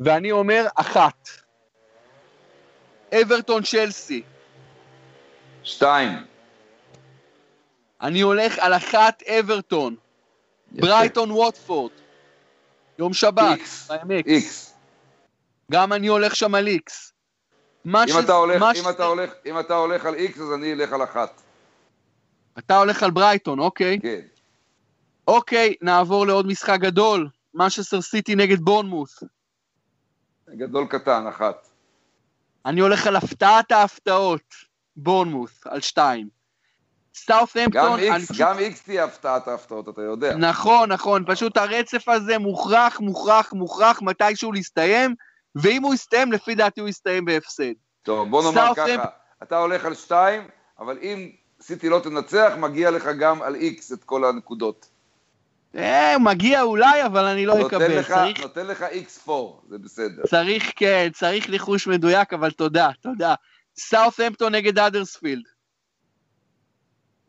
ואני 0.00 0.32
אומר, 0.32 0.66
אחת. 0.74 1.28
אברטון 3.14 3.62
צ'לסי. 3.62 4.22
שתיים. 5.62 6.29
אני 8.02 8.20
הולך 8.20 8.58
על 8.58 8.74
אחת 8.74 9.22
אברטון. 9.22 9.96
ברייטון 10.72 11.30
ווטפורד. 11.30 11.92
יום 12.98 13.12
שבת. 13.12 13.58
איקס. 13.58 13.90
איקס. 14.26 14.76
גם 15.70 15.92
אני 15.92 16.06
הולך 16.06 16.36
שם 16.36 16.54
על 16.54 16.66
איקס. 16.66 17.12
אם, 17.86 17.94
ש... 18.08 18.10
אתה 18.24 18.32
הולך, 18.32 18.62
אם, 18.62 18.74
ש... 18.74 18.86
אתה 18.90 19.04
הולך, 19.04 19.30
אם 19.46 19.60
אתה 19.60 19.74
הולך 19.74 20.06
על 20.06 20.14
איקס, 20.14 20.40
אז 20.40 20.52
אני 20.54 20.72
אלך 20.72 20.92
על 20.92 21.04
אחת. 21.04 21.40
אתה 22.58 22.76
הולך 22.76 23.02
על 23.02 23.10
ברייטון, 23.10 23.58
אוקיי. 23.58 24.00
כן. 24.02 24.20
אוקיי, 25.28 25.74
נעבור 25.82 26.26
לעוד 26.26 26.46
משחק 26.46 26.78
גדול. 26.80 27.28
משסר 27.54 28.00
סיטי 28.00 28.34
נגד 28.34 28.60
בורנמוס. 28.60 29.22
גדול 30.48 30.86
קטן, 30.86 31.26
אחת. 31.26 31.68
אני 32.66 32.80
הולך 32.80 33.06
על 33.06 33.16
הפתעת 33.16 33.72
ההפתעות, 33.72 34.54
בורנמוס, 34.96 35.66
על 35.66 35.80
שתיים. 35.80 36.39
סאות'המפטון... 37.14 37.70
גם 37.72 37.98
איקס, 37.98 38.32
גם 38.38 38.58
איקס 38.58 38.82
תהיה 38.82 39.04
הפתעת 39.04 39.48
ההפתעות, 39.48 39.88
אתה 39.88 40.02
יודע. 40.02 40.36
נכון, 40.36 40.92
נכון, 40.92 41.24
פשוט 41.26 41.56
הרצף 41.56 42.08
הזה 42.08 42.38
מוכרח, 42.38 43.00
מוכרח, 43.00 43.52
מוכרח 43.52 44.02
מתישהו 44.02 44.52
להסתיים, 44.52 45.14
ואם 45.54 45.82
הוא 45.82 45.94
יסתיים, 45.94 46.32
לפי 46.32 46.54
דעתי 46.54 46.80
הוא 46.80 46.88
יסתיים 46.88 47.24
בהפסד. 47.24 47.72
טוב, 48.02 48.30
בוא 48.30 48.42
נאמר 48.42 48.72
ככה, 48.76 49.04
אתה 49.42 49.58
הולך 49.58 49.84
על 49.84 49.94
שתיים, 49.94 50.42
אבל 50.78 50.98
אם 51.02 51.30
סיטי 51.62 51.88
לא 51.88 52.00
תנצח, 52.04 52.52
מגיע 52.58 52.90
לך 52.90 53.08
גם 53.18 53.42
על 53.42 53.54
איקס 53.54 53.92
את 53.92 54.04
כל 54.04 54.24
הנקודות. 54.24 54.88
אה, 55.76 56.18
מגיע 56.18 56.62
אולי, 56.62 57.06
אבל 57.06 57.24
אני 57.24 57.46
לא 57.46 57.66
אקבל. 57.66 57.98
לך, 57.98 58.08
צריך... 58.08 58.40
נותן 58.40 58.66
לך 58.66 58.82
X4, 58.82 59.30
זה 59.68 59.78
בסדר. 59.78 60.22
צריך, 60.26 60.72
כן, 60.76 61.08
צריך 61.12 61.50
ניחוש 61.50 61.86
מדויק, 61.86 62.32
אבל 62.32 62.50
תודה, 62.50 62.90
תודה. 63.00 63.34
סאות'המפטון 63.78 64.54
נגד 64.54 64.78
האדרספילד. 64.78 65.42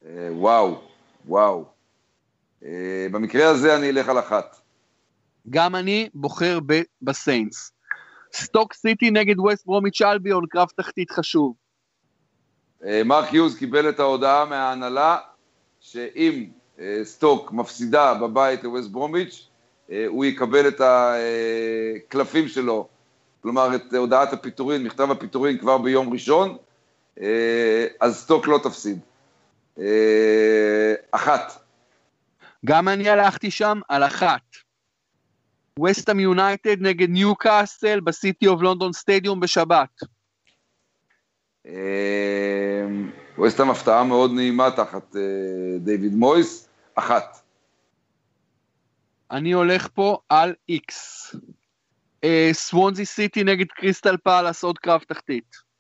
אה, 0.06 0.28
וואו, 0.32 0.82
וואו. 1.26 1.66
אה, 2.66 3.08
במקרה 3.12 3.50
הזה 3.50 3.76
אני 3.76 3.90
אלך 3.90 4.10
על 4.10 4.20
אחת. 4.20 4.56
גם 5.50 5.76
אני 5.76 6.10
בוחר 6.14 6.60
בסיינטס. 7.02 7.72
סטוק 8.34 8.74
סיטי 8.74 9.12
נגד 9.12 9.40
ווסט 9.40 9.66
ברומיץ' 9.66 10.02
אלביון, 10.02 10.46
קרב 10.50 10.68
תחתית 10.78 11.12
חשוב. 11.12 11.54
אה, 12.86 13.02
מרק 13.06 13.34
יוז 13.34 13.58
קיבל 13.58 13.90
את 13.90 14.00
ההודעה 14.00 14.46
מההנהלה 14.46 15.18
שאם 15.80 16.46
סטוק 17.04 17.52
מפסידה 17.52 18.14
בבית 18.14 18.64
לווסט 18.64 18.90
ברומיץ', 18.90 19.48
הוא 20.08 20.26
יקבל 20.26 20.68
את 20.68 20.82
הקלפים 20.82 22.48
שלו, 22.48 22.88
כלומר 23.42 23.76
את 23.76 23.94
הודעת 23.94 24.34
הפיטורין, 24.34 24.84
מכתב 24.84 25.12
הפיטורין 25.12 25.58
כבר 25.58 25.78
ביום 25.78 26.14
ראשון, 26.14 26.58
אז 28.00 28.18
סטוק 28.18 28.48
לא 28.48 28.60
תפסיד. 28.64 29.00
אחת. 31.12 31.64
גם 32.66 32.88
אני 32.88 33.10
הלכתי 33.10 33.52
שם 33.52 33.80
על 33.90 34.04
אחת. 34.04 34.42
וסטאם 35.86 36.20
יונייטד 36.20 36.82
נגד 36.82 37.10
ניוקאסל 37.10 38.00
בסיטי 38.00 38.48
אוף 38.48 38.62
לונדון 38.62 38.94
סטדיום 38.94 39.40
בשבת. 39.40 40.00
וסטאם 43.46 43.70
הפתעה 43.70 44.04
מאוד 44.04 44.32
נעימה 44.32 44.72
תחת 44.72 45.16
דיוויד 45.80 46.14
מויס, 46.14 46.70
אחת. 46.96 47.38
אני 49.32 49.52
הולך 49.52 49.88
פה 49.94 50.18
על 50.30 50.54
איקס. 50.70 51.36
סוונזי 52.52 53.06
סיטי 53.06 53.44
נגד 53.44 53.68
קריסטל 53.68 54.18
פאלאס, 54.18 54.64
עוד 54.64 54.80
קרב 54.80 55.02
תחתית. 55.08 55.71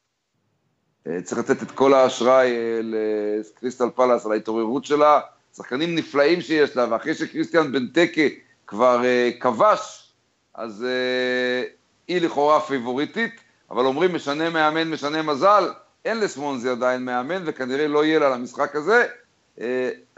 צריך 1.23 1.39
לתת 1.39 1.63
את 1.63 1.71
כל 1.71 1.93
האשראי 1.93 2.53
לקריסטל 2.83 3.89
פאלאס 3.95 4.25
על 4.25 4.31
ההתעוררות 4.31 4.85
שלה, 4.85 5.19
שחקנים 5.55 5.95
נפלאים 5.95 6.41
שיש 6.41 6.75
לה, 6.75 6.87
ואחרי 6.89 7.13
שקריסטיאן 7.13 7.71
בנטקה 7.71 8.21
כבר 8.67 9.01
כבש, 9.39 10.11
אז 10.55 10.85
היא 12.07 12.21
לכאורה 12.21 12.61
פיבוריטית, 12.61 13.33
אבל 13.71 13.85
אומרים 13.85 14.15
משנה 14.15 14.49
מאמן, 14.49 14.89
משנה 14.89 15.21
מזל, 15.21 15.69
אין 16.05 16.19
לסוונזי 16.19 16.69
עדיין 16.69 17.05
מאמן, 17.05 17.43
וכנראה 17.45 17.87
לא 17.87 18.05
יהיה 18.05 18.19
לה 18.19 18.29
למשחק 18.29 18.75
הזה. 18.75 19.05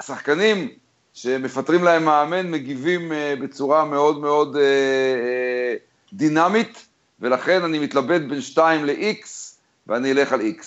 שחקנים 0.02 0.70
שמפטרים 1.14 1.84
להם 1.84 2.06
מאמן, 2.06 2.52
מגיבים 2.52 3.12
uh, 3.12 3.42
בצורה 3.42 3.86
מאוד 3.86 4.22
מאוד 4.22 4.56
uh, 4.56 4.60
uh, 4.60 6.14
דינמית, 6.14 6.86
ולכן 7.20 7.64
אני 7.64 7.80
מתלבט 7.80 8.22
בין 8.22 8.42
2 8.42 8.86
ל-X, 8.86 9.28
ואני 9.88 10.12
אלך 10.12 10.32
על 10.34 10.42
X. 10.42 10.64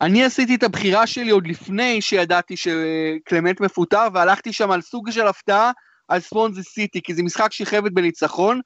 אני 0.00 0.24
עשיתי 0.24 0.54
את 0.54 0.62
הבחירה 0.62 1.06
שלי 1.06 1.30
עוד 1.30 1.46
לפני 1.46 2.02
שידעתי 2.02 2.54
שקלמנט 2.56 3.60
מפוטר, 3.60 4.06
והלכתי 4.12 4.52
שם 4.52 4.70
על 4.70 4.80
סוג 4.80 5.10
של 5.10 5.26
הפתעה 5.26 5.70
על 6.08 6.20
ספונזי 6.20 6.62
סיטי, 6.62 7.02
כי 7.02 7.14
זה 7.14 7.22
משחק 7.22 7.52
שכבת 7.52 7.92
בניצחון. 7.92 8.60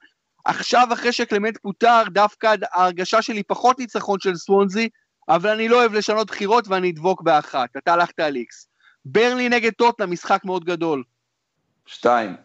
עכשיו, 0.45 0.87
אחרי 0.93 1.11
שקלמנט 1.11 1.57
פוטר, 1.57 2.03
דווקא 2.09 2.55
ההרגשה 2.73 3.21
שלי 3.21 3.43
פחות 3.43 3.79
ניצחון 3.79 4.19
של 4.19 4.35
סוונזי, 4.35 4.89
אבל 5.29 5.49
אני 5.49 5.67
לא 5.67 5.79
אוהב 5.79 5.93
לשנות 5.93 6.27
בחירות 6.27 6.67
ואני 6.67 6.89
אדבוק 6.89 7.21
באחת. 7.21 7.69
אתה 7.77 7.93
הלכת 7.93 8.19
על 8.19 8.35
איקס. 8.35 8.67
ברנלי 9.05 9.49
נגד 9.49 9.71
טוטנהאם, 9.71 10.05
משחק 10.05 10.41
מאוד 10.45 10.65
גדול. 10.65 11.03
שתיים. 11.85 12.35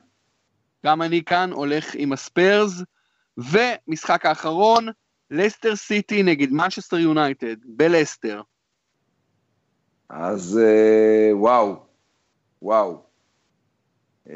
גם 0.86 1.02
אני 1.02 1.24
כאן 1.24 1.52
הולך 1.52 1.94
עם 1.94 2.12
הספרס, 2.12 2.82
ומשחק 3.36 4.26
האחרון, 4.26 4.88
לסטר 5.32 5.76
סיטי 5.76 6.22
נגד 6.22 6.52
מנצ'סטר 6.52 6.98
יונייטד, 6.98 7.56
בלסטר. 7.64 8.42
אז 10.08 10.60
אה, 10.62 11.36
וואו, 11.36 11.76
וואו. 12.62 13.02
אה, 14.30 14.34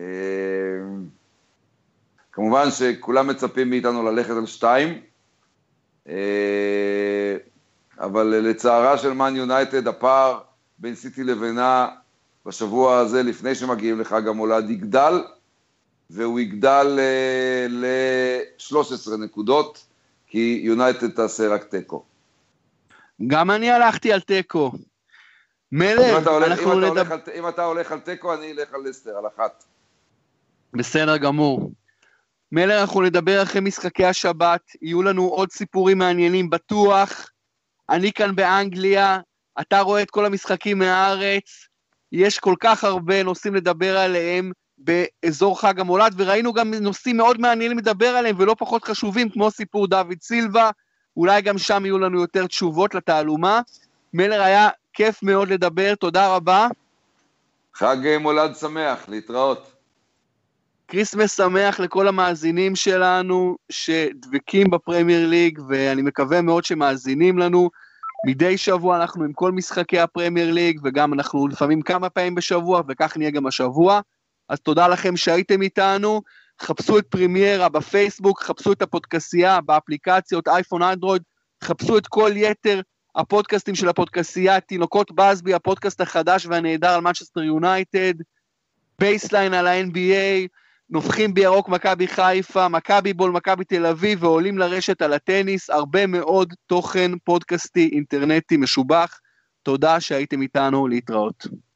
כמובן 2.33 2.71
שכולם 2.71 3.27
מצפים 3.27 3.71
מאיתנו 3.71 4.03
ללכת 4.11 4.31
על 4.31 4.47
שתיים, 4.47 5.01
אה, 6.09 7.37
אבל 7.99 8.27
לצערה 8.27 8.99
של 8.99 9.13
מאן 9.13 9.37
יונייטד, 9.37 9.89
הפער 9.89 10.41
בין 10.79 10.95
סיטי 10.95 11.25
לבינה 11.25 11.89
בשבוע 12.47 12.99
הזה, 12.99 13.23
לפני 13.23 13.55
שמגיעים 13.55 14.01
לחג 14.01 14.29
המולד, 14.29 14.71
יגדל, 14.71 15.25
והוא 16.11 16.41
יגדל 16.41 16.99
אה, 16.99 17.67
ל-13 17.69 19.17
נקודות, 19.17 19.87
כי 20.27 20.61
יונייטד 20.65 21.11
תעשה 21.11 21.49
רק 21.49 21.65
תיקו. 21.65 22.05
גם 23.27 23.51
אני 23.51 23.71
הלכתי 23.71 24.13
על 24.13 24.21
תיקו. 24.21 24.73
מלך, 25.73 26.27
אנחנו 26.27 26.81
נדבר... 26.81 27.17
אם 27.35 27.49
אתה 27.49 27.65
הולך 27.65 27.93
על 27.93 28.01
תיקו, 28.01 28.35
אני 28.35 28.53
אלך 28.53 28.75
על 28.75 28.81
לסטר, 28.85 29.17
על 29.19 29.27
אחת. 29.27 29.65
בסדר 30.73 31.17
גמור. 31.17 31.73
מלר, 32.53 32.81
אנחנו 32.81 33.03
נדבר 33.03 33.43
אחרי 33.43 33.61
משחקי 33.61 34.05
השבת, 34.05 34.61
יהיו 34.83 35.03
לנו 35.03 35.29
עוד 35.29 35.53
סיפורים 35.53 35.99
מעניינים 35.99 36.51
בטוח. 36.51 37.31
אני 37.91 38.13
כאן 38.13 38.37
באנגליה, 38.37 39.19
אתה 39.61 39.81
רואה 39.81 40.03
את 40.03 40.11
כל 40.11 40.27
המשחקים 40.27 40.79
מהארץ, 40.79 41.69
יש 42.13 42.39
כל 42.39 42.55
כך 42.61 42.85
הרבה 42.85 43.23
נושאים 43.23 43.55
לדבר 43.55 43.99
עליהם 43.99 44.53
באזור 44.79 45.61
חג 45.61 45.81
המולד, 45.81 46.15
וראינו 46.17 46.53
גם 46.53 46.75
נושאים 46.75 47.17
מאוד 47.17 47.41
מעניינים 47.41 47.79
לדבר 47.79 48.09
עליהם 48.09 48.37
ולא 48.39 48.57
פחות 48.59 48.85
חשובים, 48.85 49.29
כמו 49.29 49.51
סיפור 49.51 49.87
דוד 49.87 50.17
סילבה, 50.23 50.71
אולי 51.17 51.43
גם 51.43 51.59
שם 51.59 51.83
יהיו 51.85 51.99
לנו 51.99 52.21
יותר 52.21 52.47
תשובות 52.47 52.95
לתעלומה. 52.95 53.61
מלר 54.15 54.43
היה 54.43 54.69
כיף 54.93 55.23
מאוד 55.23 55.49
לדבר, 55.49 55.95
תודה 55.95 56.35
רבה. 56.35 56.69
חג 57.75 57.97
מולד 58.21 58.57
שמח, 58.57 59.09
להתראות. 59.09 59.73
כריסמס 60.89 61.37
שמח 61.37 61.81
לכל 61.81 62.09
המאזינים 62.09 62.77
שלנו 62.77 63.57
שדבקים 63.69 64.71
בפרמייר 64.71 65.29
ליג, 65.29 65.59
ואני 65.69 66.03
מקווה 66.03 66.43
מאוד 66.43 66.65
שמאזינים 66.65 67.39
לנו. 67.39 67.71
מדי 68.27 68.59
שבוע 68.59 68.97
אנחנו 68.97 69.25
עם 69.25 69.33
כל 69.33 69.53
משחקי 69.53 69.99
הפרמייר 69.99 70.53
ליג, 70.53 70.81
וגם 70.85 71.13
אנחנו 71.13 71.49
לפעמים 71.49 71.83
כמה 71.83 72.11
פעמים 72.11 72.35
בשבוע, 72.35 72.83
וכך 72.89 73.17
נהיה 73.17 73.31
גם 73.31 73.47
השבוע. 73.47 74.01
אז 74.49 74.61
תודה 74.61 74.89
לכם 74.89 75.17
שהייתם 75.17 75.63
איתנו. 75.63 76.23
חפשו 76.63 76.99
את 76.99 77.07
פרימיירה 77.07 77.69
בפייסבוק, 77.69 78.43
חפשו 78.43 78.73
את 78.73 78.83
הפודקסייה 78.83 79.61
באפליקציות 79.61 80.49
אייפון 80.49 80.83
אנדרואיד, 80.83 81.23
חפשו 81.65 81.99
את 81.99 82.07
כל 82.07 82.31
יתר 82.35 82.81
הפודקאסטים 83.17 83.75
של 83.75 83.89
הפודקסייה, 83.89 84.61
תינוקות 84.61 85.13
באזבי, 85.13 85.55
הפודקאסט 85.55 86.01
החדש 86.01 86.47
והנהדר 86.47 86.89
על 86.89 87.01
מנצ'סטר 87.01 87.43
יונייטד, 87.43 88.15
בייסליין 88.99 89.55
על 89.55 89.67
ה-NBA, 89.67 90.49
נובחים 90.91 91.35
בירוק 91.35 91.69
מכבי 91.69 92.09
חיפה, 92.09 92.69
מכבי 92.69 93.13
בול, 93.13 93.31
מכבי 93.31 93.65
תל 93.65 93.87
אביב, 93.87 94.23
ועולים 94.23 94.59
לרשת 94.59 95.03
על 95.03 95.13
הטניס, 95.13 95.71
הרבה 95.71 96.07
מאוד 96.07 96.55
תוכן 96.67 97.11
פודקאסטי 97.25 97.91
אינטרנטי 97.93 98.57
משובח. 98.57 99.21
תודה 99.63 100.01
שהייתם 100.01 100.43
איתנו, 100.43 100.89
להתראות. 100.89 101.47